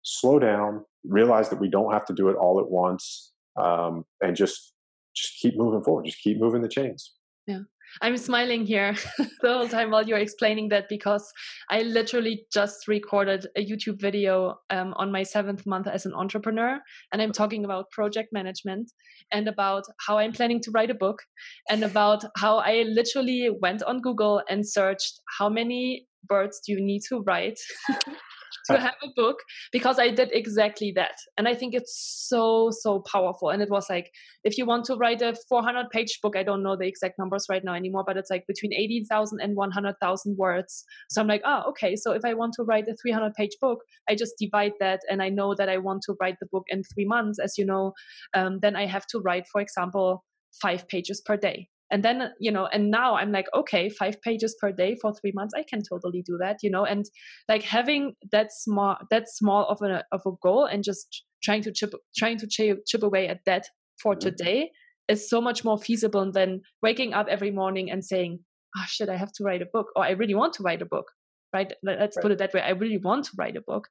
[0.02, 4.36] slow down, realize that we don't have to do it all at once, um, and
[4.36, 4.74] just
[5.16, 7.14] just keep moving forward, just keep moving the chains.
[7.46, 7.60] Yeah.
[8.02, 11.32] I'm smiling here the whole time while you're explaining that because
[11.70, 16.78] I literally just recorded a YouTube video um, on my seventh month as an entrepreneur.
[17.12, 18.90] And I'm talking about project management
[19.32, 21.22] and about how I'm planning to write a book
[21.70, 26.80] and about how I literally went on Google and searched how many words do you
[26.80, 27.58] need to write
[28.70, 29.38] to have a book
[29.72, 31.16] because I did exactly that.
[31.36, 33.50] And I think it's so, so powerful.
[33.50, 34.10] And it was like,
[34.44, 37.46] if you want to write a 400 page book, I don't know the exact numbers
[37.48, 40.84] right now anymore, but it's like between 80,000 and 100,000 words.
[41.10, 41.96] So I'm like, oh, okay.
[41.96, 45.22] So if I want to write a 300 page book, I just divide that and
[45.22, 47.92] I know that I want to write the book in three months, as you know,
[48.34, 50.24] um, then I have to write, for example,
[50.60, 54.56] five pages per day and then you know and now i'm like okay five pages
[54.60, 57.06] per day for three months i can totally do that you know and
[57.48, 61.72] like having that small that small of a of a goal and just trying to
[61.72, 63.66] chip trying to chip, chip away at that
[64.02, 64.28] for mm-hmm.
[64.28, 64.70] today
[65.08, 68.38] is so much more feasible than waking up every morning and saying
[68.76, 70.86] oh shit i have to write a book or i really want to write a
[70.86, 71.06] book
[71.54, 72.22] right let's right.
[72.22, 73.86] put it that way i really want to write a book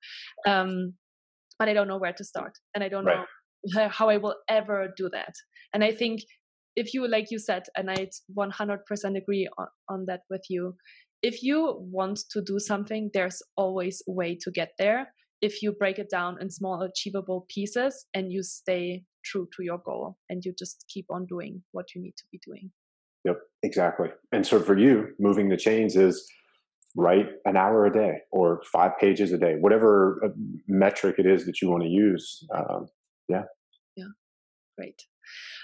[0.45, 0.93] um
[1.57, 3.25] but I don't know where to start, and I don't right.
[3.65, 5.33] know how I will ever do that.
[5.73, 6.21] And I think
[6.75, 10.75] if you, like you said, and I 100% agree on, on that with you,
[11.21, 15.13] if you want to do something, there's always a way to get there.
[15.41, 19.79] If you break it down in small, achievable pieces and you stay true to your
[19.79, 22.71] goal and you just keep on doing what you need to be doing.
[23.25, 24.09] Yep, exactly.
[24.31, 26.27] And so for you, moving the chains is
[26.95, 30.29] write an hour a day or five pages a day, whatever uh,
[30.67, 32.45] metric it is that you want to use.
[32.55, 32.87] Um,
[33.27, 33.43] yeah.
[33.97, 34.05] Yeah.
[34.77, 35.01] Great.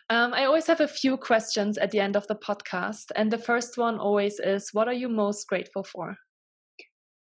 [0.10, 3.12] Um, I always have a few questions at the end of the podcast.
[3.16, 6.16] And the first one always is What are you most grateful for?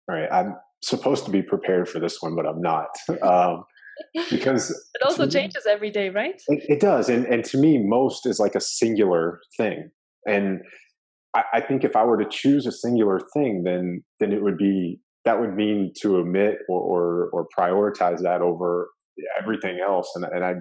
[0.09, 0.31] All right.
[0.31, 2.89] I'm supposed to be prepared for this one, but I'm not.
[3.21, 3.63] Um,
[4.29, 6.41] because it also changes every day, right?
[6.47, 7.09] It, it, does.
[7.09, 9.89] And, and to me, most is like a singular thing.
[10.25, 10.61] And
[11.35, 14.57] I, I think if I were to choose a singular thing, then then it would
[14.57, 18.89] be that would mean to omit or or, or prioritize that over
[19.39, 20.11] everything else.
[20.15, 20.53] And and I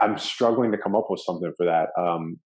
[0.00, 1.88] I'm struggling to come up with something for that.
[2.00, 2.38] Um,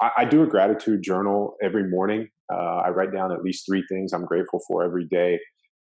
[0.00, 2.28] I, I, do a gratitude journal every morning.
[2.52, 5.38] Uh, I write down at least three things I'm grateful for every day.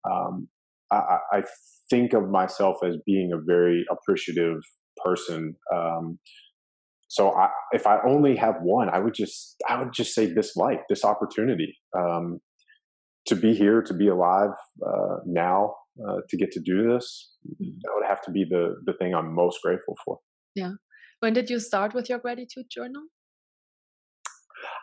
[0.08, 0.48] Um,
[0.92, 1.42] I, I,
[1.90, 4.60] think of myself as being a very appreciative
[5.02, 5.56] person.
[5.74, 6.18] Um,
[7.08, 10.54] so I, if I only have one, I would just I would just say this
[10.56, 12.40] life, this opportunity um,
[13.26, 14.50] to be here, to be alive
[14.86, 15.74] uh, now,
[16.06, 17.30] uh, to get to do this.
[17.46, 17.78] Mm-hmm.
[17.82, 20.18] That would have to be the the thing I'm most grateful for.
[20.54, 20.72] Yeah.
[21.20, 23.02] When did you start with your gratitude journal?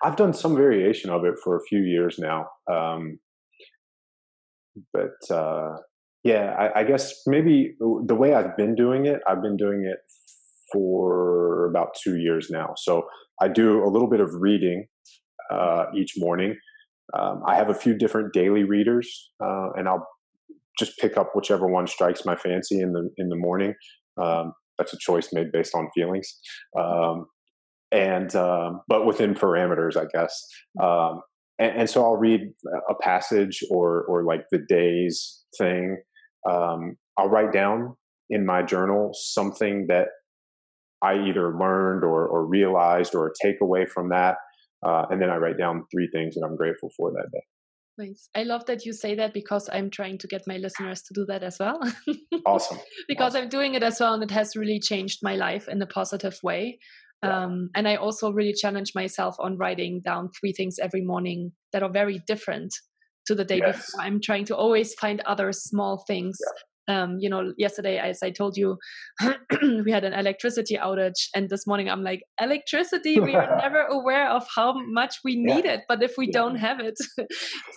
[0.04, 2.48] I've done some variation of it for a few years now.
[2.72, 3.20] Um,
[4.94, 5.78] but uh,
[6.24, 10.00] yeah, I, I, guess maybe the way I've been doing it, I've been doing it
[10.72, 12.74] for about two years now.
[12.76, 13.08] So
[13.42, 14.88] I do a little bit of reading
[15.52, 16.58] uh, each morning.
[17.18, 20.08] Um, I have a few different daily readers, uh, and I'll
[20.78, 23.74] just pick up whichever one strikes my fancy in the in the morning.
[24.22, 26.40] Um, that's a choice made based on feelings,
[26.78, 27.26] um,
[27.92, 30.40] and um, but within parameters, I guess.
[30.82, 31.22] Um,
[31.58, 32.42] and, and, so I'll read
[32.90, 35.98] a passage or or like the day's thing.
[36.50, 37.96] Um, I'll write down
[38.30, 40.08] in my journal something that
[41.02, 44.38] I either learned or, or realized or take away from that.
[44.86, 47.44] Uh, and then I write down three things that I'm grateful for that day.
[47.98, 48.30] Nice.
[48.36, 51.26] I love that you say that because I'm trying to get my listeners to do
[51.28, 51.80] that as well.
[52.46, 52.80] awesome.
[53.08, 53.44] because awesome.
[53.44, 56.38] I'm doing it as well, and it has really changed my life in a positive
[56.44, 56.80] way.
[57.24, 57.44] Yeah.
[57.44, 61.84] Um, and I also really challenge myself on writing down three things every morning that
[61.84, 62.74] are very different
[63.28, 63.78] to the day yes.
[63.78, 64.02] before.
[64.02, 68.32] I'm trying to always find other small things yeah um, you know, yesterday, as I
[68.32, 68.78] told you,
[69.86, 74.30] we had an electricity outage, and this morning I'm like, electricity, we are never aware
[74.30, 75.74] of how much we need yeah.
[75.74, 75.82] it.
[75.88, 76.40] But if we yeah.
[76.40, 76.96] don't have it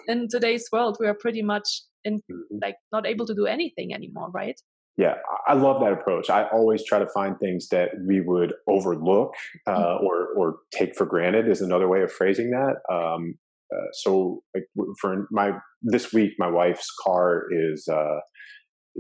[0.09, 1.68] in today's world, we are pretty much
[2.04, 2.59] in mm-hmm.
[2.62, 4.61] like not able to do anything anymore, right?
[4.96, 5.14] Yeah,
[5.46, 6.28] I love that approach.
[6.28, 9.32] I always try to find things that we would overlook
[9.66, 10.04] uh, mm-hmm.
[10.04, 12.76] or or take for granted is another way of phrasing that.
[12.92, 13.34] Um,
[13.72, 14.64] uh, so, like
[15.00, 15.52] for my
[15.82, 18.18] this week, my wife's car is uh,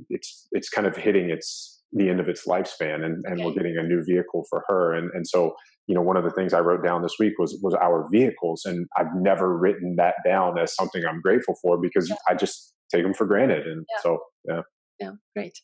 [0.08, 3.76] it's it's kind of hitting its the end of its lifespan and, and we're getting
[3.78, 4.92] a new vehicle for her.
[4.94, 5.54] And and so
[5.86, 8.62] you know one of the things i wrote down this week was was our vehicles.
[8.64, 12.16] And i've never written that down as something i'm grateful for because yeah.
[12.28, 13.66] i just take them for granted.
[13.66, 14.00] And yeah.
[14.02, 14.18] so
[14.48, 14.60] yeah.
[15.00, 15.58] Yeah great.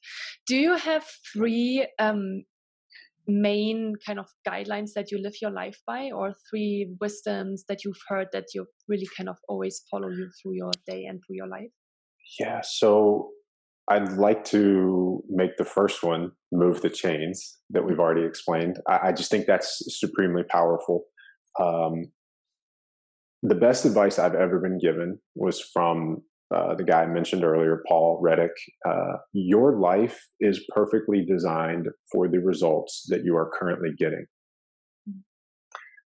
[0.46, 2.44] Do you have three um
[3.26, 8.02] main kind of guidelines that you live your life by or three wisdoms that you've
[8.06, 11.48] heard that you really kind of always follow you through your day and through your
[11.48, 11.70] life?
[12.38, 13.30] Yeah so
[13.88, 18.78] I'd like to make the first one move the chains that we've already explained.
[18.88, 21.04] I, I just think that's supremely powerful.
[21.60, 22.06] Um,
[23.42, 26.22] the best advice I've ever been given was from
[26.54, 28.52] uh, the guy I mentioned earlier, Paul Reddick.
[28.88, 34.24] Uh, your life is perfectly designed for the results that you are currently getting.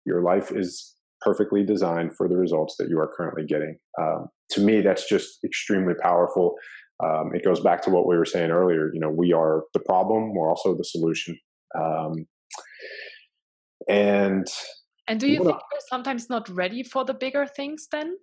[0.05, 3.78] Your life is perfectly designed for the results that you are currently getting.
[4.01, 6.55] Um, to me, that's just extremely powerful
[7.04, 8.91] um, it goes back to what we were saying earlier.
[8.93, 10.34] You know, we are the problem.
[10.34, 11.38] We're also the solution.
[11.80, 12.26] Um,
[13.88, 14.47] and
[15.08, 18.16] and do you think we're sometimes not ready for the bigger things then?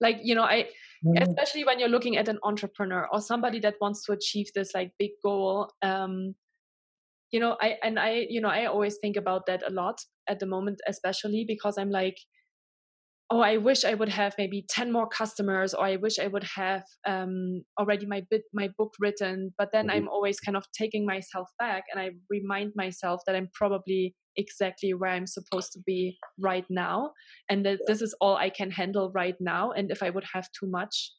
[0.00, 0.68] Like, you know, I
[1.04, 1.22] mm.
[1.22, 4.92] especially when you're looking at an entrepreneur or somebody that wants to achieve this like
[4.98, 5.70] big goal.
[5.82, 6.34] Um,
[7.30, 10.38] you know, I and I, you know, I always think about that a lot at
[10.40, 12.16] the moment, especially because I'm like,
[13.32, 16.44] oh i wish i would have maybe 10 more customers or i wish i would
[16.44, 19.96] have um, already my bit my book written but then mm-hmm.
[19.96, 24.92] i'm always kind of taking myself back and i remind myself that i'm probably exactly
[24.92, 27.10] where i'm supposed to be right now
[27.48, 30.46] and that this is all i can handle right now and if i would have
[30.58, 31.10] too much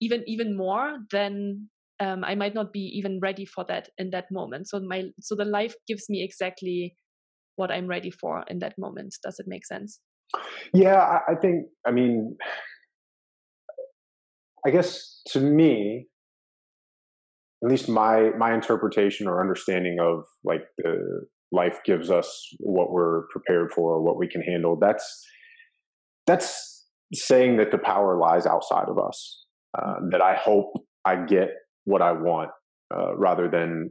[0.00, 4.26] even even more then um, I might not be even ready for that in that
[4.30, 4.68] moment.
[4.68, 6.94] So my so the life gives me exactly
[7.56, 9.14] what I'm ready for in that moment.
[9.24, 9.98] Does it make sense?
[10.72, 11.66] Yeah, I, I think.
[11.86, 12.36] I mean,
[14.66, 16.06] I guess to me,
[17.64, 23.28] at least my my interpretation or understanding of like the life gives us what we're
[23.28, 24.76] prepared for, what we can handle.
[24.78, 25.24] That's
[26.26, 29.44] that's saying that the power lies outside of us.
[29.76, 30.72] Uh, that I hope
[31.04, 31.50] I get
[31.84, 32.50] what I want,
[32.94, 33.90] uh, rather than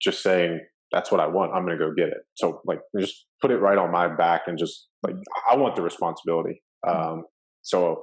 [0.00, 0.60] just saying
[0.92, 1.52] that's what I want.
[1.54, 2.22] I'm going to go get it.
[2.34, 5.16] So like, just put it right on my back and just like
[5.50, 6.62] I want the responsibility.
[6.86, 7.24] Um,
[7.62, 8.02] so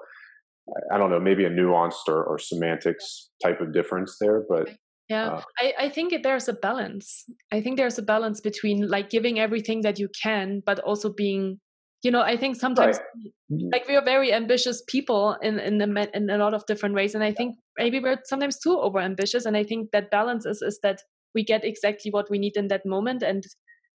[0.92, 4.70] I don't know, maybe a nuanced or, or semantics type of difference there, but
[5.10, 7.26] yeah, uh, I, I think there's a balance.
[7.52, 11.60] I think there's a balance between like giving everything that you can, but also being,
[12.04, 13.32] you know, I think sometimes right.
[13.52, 13.70] Mm-hmm.
[13.72, 17.16] like we are very ambitious people in in the in a lot of different ways,
[17.16, 19.46] and I think maybe we're sometimes too over ambitious.
[19.46, 21.02] And I think that balance is is that
[21.36, 23.44] we get exactly what we need in that moment, and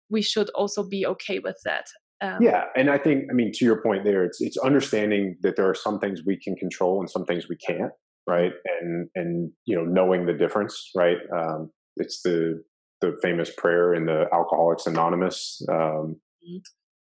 [0.10, 1.86] we should also be okay with that.
[2.22, 5.56] Um, yeah, and I think I mean to your point there, it's it's understanding that
[5.56, 7.92] there are some things we can control and some things we can't,
[8.28, 8.54] right?
[8.82, 11.18] And and you know knowing the difference, right?
[11.36, 12.64] Um, it's the
[13.02, 15.62] the famous prayer in the Alcoholics Anonymous.
[15.70, 16.58] Um, mm-hmm.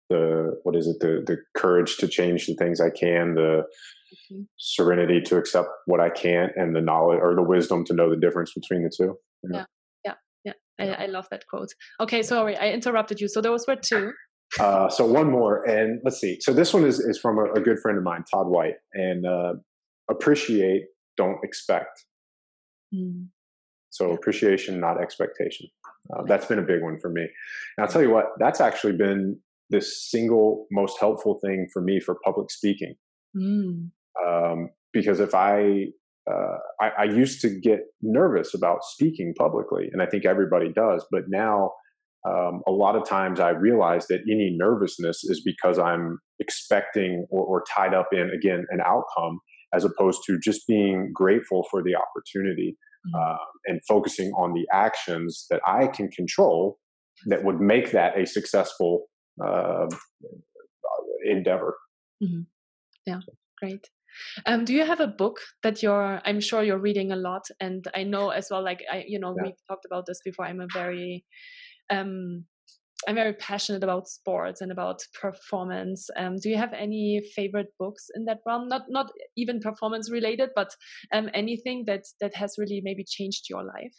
[0.09, 0.99] The what is it?
[1.01, 3.35] The the courage to change the things I can.
[3.35, 3.63] The
[4.13, 4.41] mm-hmm.
[4.57, 8.15] serenity to accept what I can't, and the knowledge or the wisdom to know the
[8.15, 9.17] difference between the two.
[9.43, 9.57] You know?
[9.57, 9.65] Yeah, yeah, yeah.
[10.79, 11.69] I, I love that quote.
[11.99, 13.27] Okay, sorry, I interrupted you.
[13.27, 14.11] So those were two.
[14.59, 16.37] Uh, so one more, and let's see.
[16.41, 19.25] So this one is is from a, a good friend of mine, Todd White, and
[19.25, 19.53] uh,
[20.09, 20.83] appreciate,
[21.15, 22.05] don't expect.
[22.93, 23.27] Mm.
[23.89, 25.67] So appreciation, not expectation.
[26.13, 27.21] Uh, that's been a big one for me.
[27.21, 31.99] And I'll tell you what, that's actually been the single most helpful thing for me
[31.99, 32.95] for public speaking.
[33.35, 33.91] Mm.
[34.25, 35.87] Um, because if I,
[36.29, 41.05] uh, I, I used to get nervous about speaking publicly, and I think everybody does,
[41.11, 41.71] but now
[42.27, 47.43] um, a lot of times I realize that any nervousness is because I'm expecting or,
[47.43, 49.39] or, tied up in, again, an outcome
[49.73, 52.77] as opposed to just being grateful for the opportunity
[53.15, 56.77] uh, and focusing on the actions that I can control
[57.25, 59.05] that would make that a successful
[59.43, 59.87] uh,
[61.25, 61.75] endeavor.
[62.23, 62.41] Mm-hmm.
[63.07, 63.19] Yeah,
[63.59, 63.89] great.
[64.45, 66.21] Um, do you have a book that you're?
[66.25, 68.63] I'm sure you're reading a lot, and I know as well.
[68.63, 69.43] Like I, you know, yeah.
[69.43, 70.45] we talked about this before.
[70.45, 71.25] I'm a very
[71.89, 72.45] um,
[73.07, 76.09] I'm very passionate about sports and about performance.
[76.15, 78.67] Um, do you have any favorite books in that realm?
[78.67, 80.75] Not not even performance related, but
[81.11, 83.95] um, anything that that has really maybe changed your life.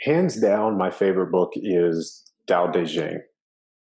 [0.00, 3.20] Hands down, my favorite book is Tao Te Ching,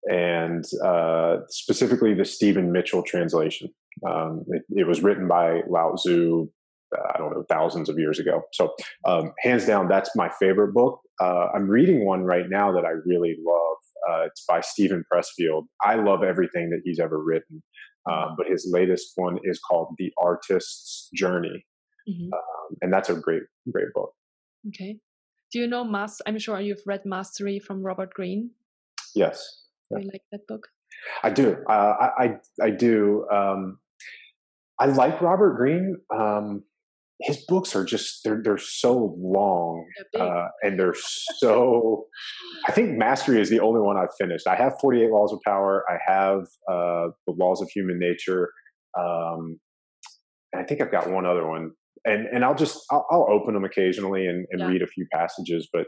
[0.10, 3.70] and uh, specifically the Stephen Mitchell translation.
[4.08, 6.50] Um, it, it, was written by Lao Tzu
[6.96, 8.44] uh, I don't know, thousands of years ago.
[8.54, 8.74] So,
[9.06, 11.00] um, hands down, that's my favorite book.
[11.22, 13.78] Uh, I'm reading one right now that I really love.
[14.10, 15.64] Uh, it's by Steven Pressfield.
[15.82, 17.64] I love everything that he's ever written,
[18.10, 21.66] um, but his latest one is called The Artist's Journey,
[22.08, 22.34] mm-hmm.
[22.34, 24.12] um, and that's a great, great book.
[24.68, 25.00] Okay.
[25.52, 26.22] Do you know Mas?
[26.28, 28.52] I'm sure you've read Mastery from Robert Greene.
[29.16, 29.64] Yes.
[29.92, 30.68] Do you like that book?
[31.24, 31.58] I do.
[31.70, 33.28] Uh, I, I, I do.
[33.32, 33.80] Um,
[34.80, 35.98] I like Robert Greene.
[36.14, 36.64] Um,
[37.22, 39.86] his books are just they're they're so long
[40.20, 40.96] uh, and they're
[41.38, 42.06] so
[42.68, 45.84] i think mastery is the only one i've finished i have 48 laws of power
[45.90, 48.50] i have uh, the laws of human nature
[49.00, 49.60] um,
[50.52, 51.72] and i think i've got one other one
[52.04, 54.68] and and i'll just i'll, I'll open them occasionally and, and yeah.
[54.68, 55.86] read a few passages but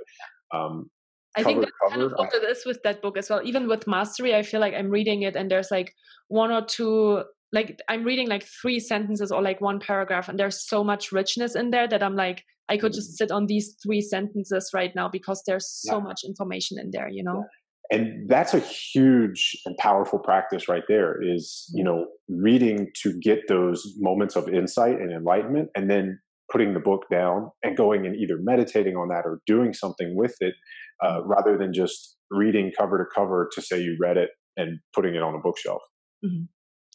[0.54, 0.90] um,
[1.36, 3.42] I think that's kind of what it is with that book as well.
[3.44, 5.94] Even with Mastery, I feel like I'm reading it and there's like
[6.30, 7.24] one or two
[7.54, 11.56] like I'm reading like three sentences or like one paragraph, and there's so much richness
[11.56, 15.08] in there that I'm like, I could just sit on these three sentences right now
[15.08, 16.04] because there's so yeah.
[16.04, 17.46] much information in there, you know?
[17.90, 23.48] And that's a huge and powerful practice right there is, you know, reading to get
[23.48, 26.20] those moments of insight and enlightenment and then
[26.52, 30.36] putting the book down and going and either meditating on that or doing something with
[30.42, 30.54] it
[31.02, 35.16] uh, rather than just reading cover to cover to say you read it and putting
[35.16, 35.82] it on a bookshelf.
[36.26, 36.44] Mm-hmm.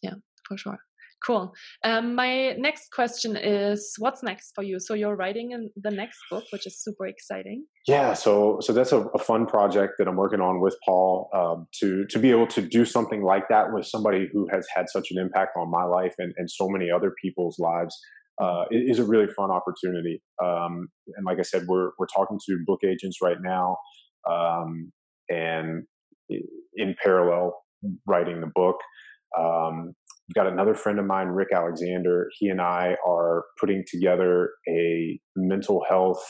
[0.03, 0.14] Yeah
[0.53, 0.78] for sure.
[1.24, 1.55] Cool.
[1.84, 4.80] Um, my next question is, what's next for you?
[4.80, 7.64] So you're writing in the next book, which is super exciting.
[7.86, 8.12] Yeah.
[8.14, 12.05] So so that's a, a fun project that I'm working on with Paul um, to
[12.07, 15.18] to be able to do something like that with somebody who has had such an
[15.18, 17.96] impact on my life and and so many other people's lives.
[18.40, 20.20] Uh, is a really fun opportunity.
[20.42, 23.76] Um, and like I said, we're we're talking to book agents right now,
[24.28, 24.90] um,
[25.28, 25.84] and
[26.74, 27.62] in parallel
[28.07, 28.76] writing the book.
[29.38, 29.94] Um,
[30.34, 32.28] got another friend of mine, Rick Alexander.
[32.38, 36.22] He and I are putting together a mental health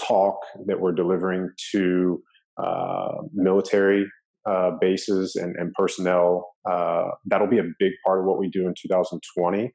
[0.00, 2.22] talk that we're delivering to
[2.62, 4.06] uh, military
[4.48, 6.50] uh, bases and, and personnel.
[6.68, 9.70] Uh, that'll be a big part of what we do in 2020.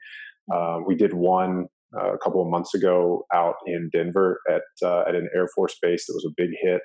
[0.54, 1.66] Uh, we did one
[1.98, 5.78] uh, a couple of months ago out in Denver at uh, at an Air Force
[5.82, 6.82] base that was a big hit.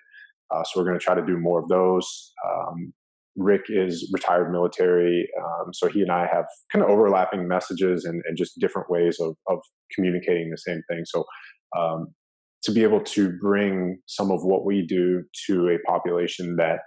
[0.53, 2.33] so we're going to try to do more of those.
[2.49, 2.93] Um,
[3.37, 8.23] Rick is retired military, um, so he and I have kind of overlapping messages and,
[8.27, 9.59] and just different ways of, of
[9.95, 11.05] communicating the same thing.
[11.07, 11.25] So
[11.77, 12.09] um,
[12.65, 16.81] to be able to bring some of what we do to a population that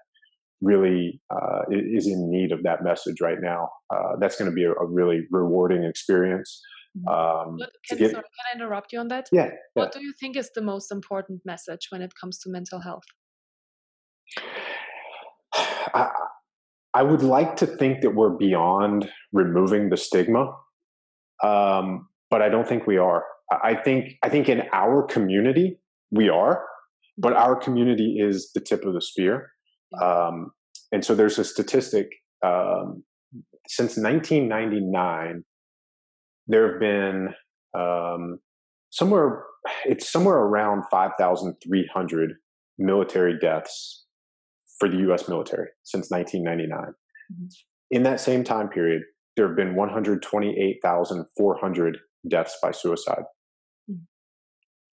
[0.62, 4.64] really uh, is in need of that message right now, uh, that's going to be
[4.64, 6.62] a, a, really rewarding experience.
[6.98, 7.08] Mm-hmm.
[7.08, 9.28] Um, can, get, sorry, can I interrupt you on that?
[9.32, 9.52] Yeah, yeah.
[9.74, 13.04] What do you think is the most important message when it comes to mental health?
[15.93, 16.10] I,
[16.96, 20.56] I would like to think that we're beyond removing the stigma,
[21.43, 23.26] um, but I don't think we are.
[23.52, 25.78] I think I think in our community
[26.10, 26.64] we are,
[27.18, 29.52] but our community is the tip of the spear.
[30.02, 30.52] Um,
[30.93, 32.08] and so there's a statistic
[32.43, 33.04] um,
[33.68, 35.43] since 1999,
[36.48, 37.34] there have been
[37.78, 38.39] um,
[38.89, 39.43] somewhere
[39.86, 42.34] it's somewhere around 5,300
[42.78, 44.05] military deaths
[44.80, 45.30] for the U.S.
[45.30, 46.93] military since 1999.
[47.34, 47.45] Mm-hmm.
[47.91, 49.03] In that same time period,
[49.36, 51.97] there have been 128,400
[52.28, 53.23] deaths by suicide.
[53.89, 54.03] Mm-hmm.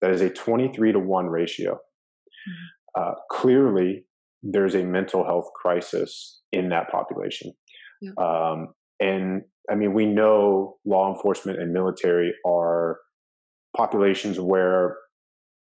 [0.03, 1.74] That is a 23 to 1 ratio.
[1.74, 3.01] Mm-hmm.
[3.01, 4.05] Uh, clearly,
[4.43, 7.53] there's a mental health crisis in that population.
[8.01, 8.12] Yeah.
[8.18, 8.68] Um,
[9.01, 12.99] and I mean, we know law enforcement and military are
[13.76, 14.97] populations where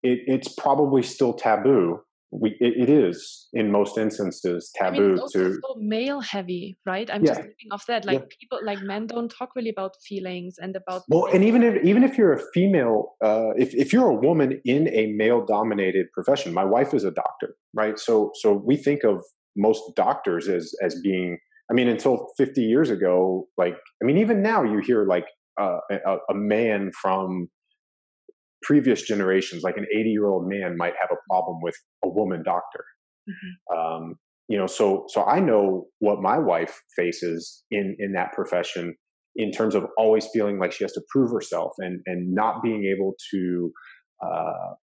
[0.03, 1.99] it, it's probably still taboo
[2.31, 7.09] we it, it is in most instances taboo I mean, to so male heavy right
[7.11, 7.31] i'm yeah.
[7.31, 8.25] just thinking of that like yeah.
[8.39, 12.03] people like men don't talk really about feelings and about well and even if even
[12.03, 16.53] if you're a female uh, if, if you're a woman in a male dominated profession
[16.53, 19.23] my wife is a doctor right so so we think of
[19.55, 21.37] most doctors as as being
[21.71, 25.25] i mean until 50 years ago like i mean even now you hear like
[25.59, 27.49] uh, a, a man from
[28.61, 32.43] previous generations, like an 80 year old man might have a problem with a woman
[32.43, 32.83] doctor.
[33.29, 33.77] Mm-hmm.
[33.77, 34.15] Um,
[34.47, 38.95] you know, so so I know what my wife faces in in that profession
[39.35, 42.85] in terms of always feeling like she has to prove herself and and not being
[42.85, 43.71] able to.
[44.25, 44.73] Uh,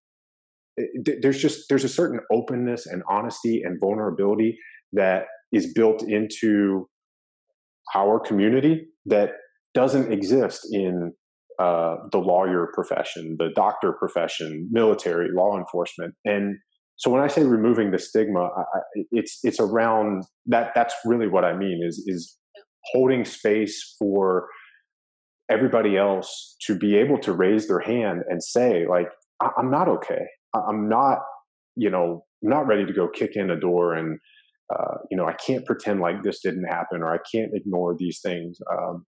[1.23, 4.59] there's just there's a certain openness and honesty and vulnerability
[4.93, 6.87] that is built into
[7.95, 9.31] our community that
[9.75, 11.13] doesn't exist in
[11.59, 16.57] uh, the lawyer profession, the doctor profession, military, law enforcement, and
[16.99, 18.81] so when I say removing the stigma, I,
[19.11, 20.73] it's it's around that.
[20.75, 22.37] That's really what I mean is is
[22.93, 24.49] holding space for
[25.51, 29.09] everybody else to be able to raise their hand and say like
[29.57, 31.19] i'm not okay i'm not
[31.77, 34.19] you know I'm not ready to go kick in a door and
[34.75, 38.21] uh, you know i can't pretend like this didn't happen or i can't ignore these
[38.21, 39.07] things um,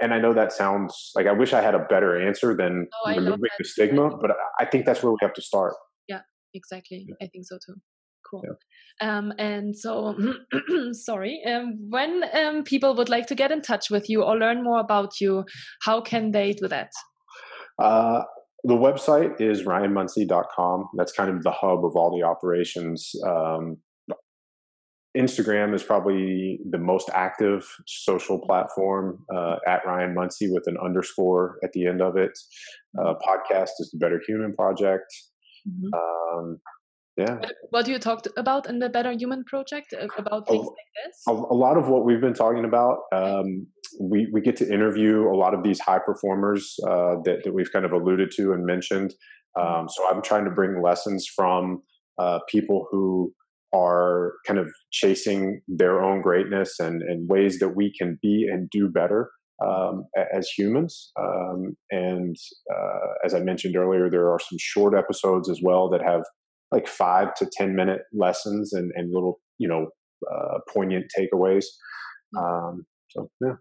[0.00, 3.14] and I know that sounds like I wish I had a better answer than oh,
[3.14, 5.74] removing the stigma, but I think that's where we have to start.
[6.08, 6.20] Yeah,
[6.52, 7.06] exactly.
[7.08, 7.14] Yeah.
[7.22, 7.74] I think so too.
[8.30, 8.42] Cool.
[8.44, 9.16] Yeah.
[9.16, 10.16] Um, and so,
[10.92, 14.62] sorry, um, when um, people would like to get in touch with you or learn
[14.62, 15.44] more about you,
[15.82, 16.90] how can they do that?
[17.78, 18.22] Uh,
[18.64, 20.88] the website is ryanmunsey.com.
[20.96, 23.12] That's kind of the hub of all the operations.
[23.26, 23.78] Um,
[25.16, 31.58] Instagram is probably the most active social platform uh, at Ryan Munsey with an underscore
[31.62, 32.36] at the end of it.
[32.98, 35.06] Uh, podcast is the Better Human Project.
[35.68, 36.38] Mm-hmm.
[36.38, 36.58] Um,
[37.16, 37.38] yeah.
[37.70, 41.06] What do you talk about in the Better Human Project uh, about things a, like
[41.06, 41.22] this?
[41.28, 42.98] A, a, lot of what we've been talking about.
[43.12, 43.68] Um,
[44.00, 47.72] we we get to interview a lot of these high performers uh, that that we've
[47.72, 49.14] kind of alluded to and mentioned.
[49.56, 51.82] Um, so I'm trying to bring lessons from
[52.18, 53.32] uh, people who
[53.74, 58.70] are kind of chasing their own greatness and, and ways that we can be and
[58.70, 59.30] do better
[59.64, 61.12] um, as humans.
[61.20, 62.36] Um, and
[62.72, 66.22] uh, as I mentioned earlier, there are some short episodes as well that have
[66.72, 69.88] like five to 10 minute lessons and, and little, you know,
[70.32, 71.64] uh, poignant takeaways.
[72.36, 73.54] Um, so, yeah.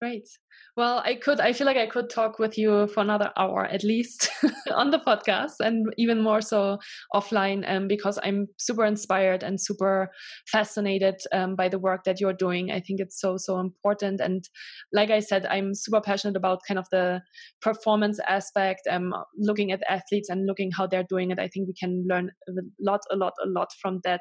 [0.00, 0.28] Great.
[0.76, 1.40] Well, I could.
[1.40, 4.30] I feel like I could talk with you for another hour at least
[4.74, 6.78] on the podcast, and even more so
[7.14, 10.10] offline, um, because I'm super inspired and super
[10.50, 12.70] fascinated um, by the work that you're doing.
[12.70, 14.44] I think it's so so important, and
[14.92, 17.20] like I said, I'm super passionate about kind of the
[17.60, 18.82] performance aspect.
[18.88, 21.38] Um, looking at athletes and looking how they're doing it.
[21.38, 24.20] I think we can learn a lot, a lot, a lot from that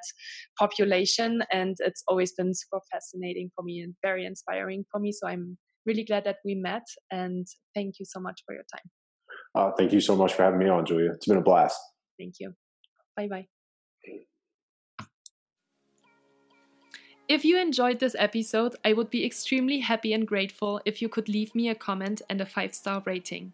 [0.57, 5.11] population, and it's always been super fascinating for me and very inspiring for me.
[5.11, 5.57] So I'm
[5.89, 7.45] really glad that we met and
[7.75, 8.87] thank you so much for your time.
[9.55, 11.11] Uh, thank you so much for having me on, Julia.
[11.13, 11.79] It's been a blast.
[12.19, 12.53] Thank you.
[13.17, 13.47] Bye bye.
[17.27, 21.29] If you enjoyed this episode, I would be extremely happy and grateful if you could
[21.29, 23.53] leave me a comment and a five star rating.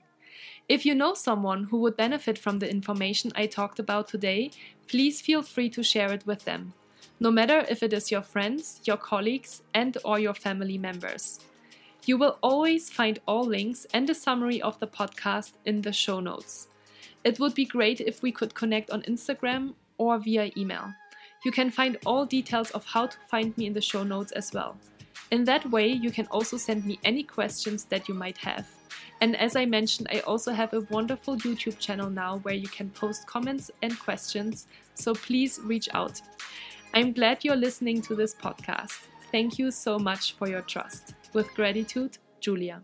[0.70, 4.52] If you know someone who would benefit from the information I talked about today,
[4.88, 6.74] please feel free to share it with them,
[7.20, 11.40] no matter if it is your friends, your colleagues, and or your family members.
[12.06, 16.20] You will always find all links and a summary of the podcast in the show
[16.20, 16.68] notes.
[17.24, 20.94] It would be great if we could connect on Instagram or via email.
[21.44, 24.54] You can find all details of how to find me in the show notes as
[24.54, 24.78] well.
[25.32, 28.68] In that way, you can also send me any questions that you might have.
[29.22, 32.92] And as I mentioned, I also have a wonderful YouTube channel now where you can
[32.92, 36.22] post comments and questions, so please reach out.
[36.94, 39.08] I'm glad you're listening to this podcast.
[39.32, 41.16] Thank you so much for your trust.
[41.36, 42.82] With gratitude, Julia.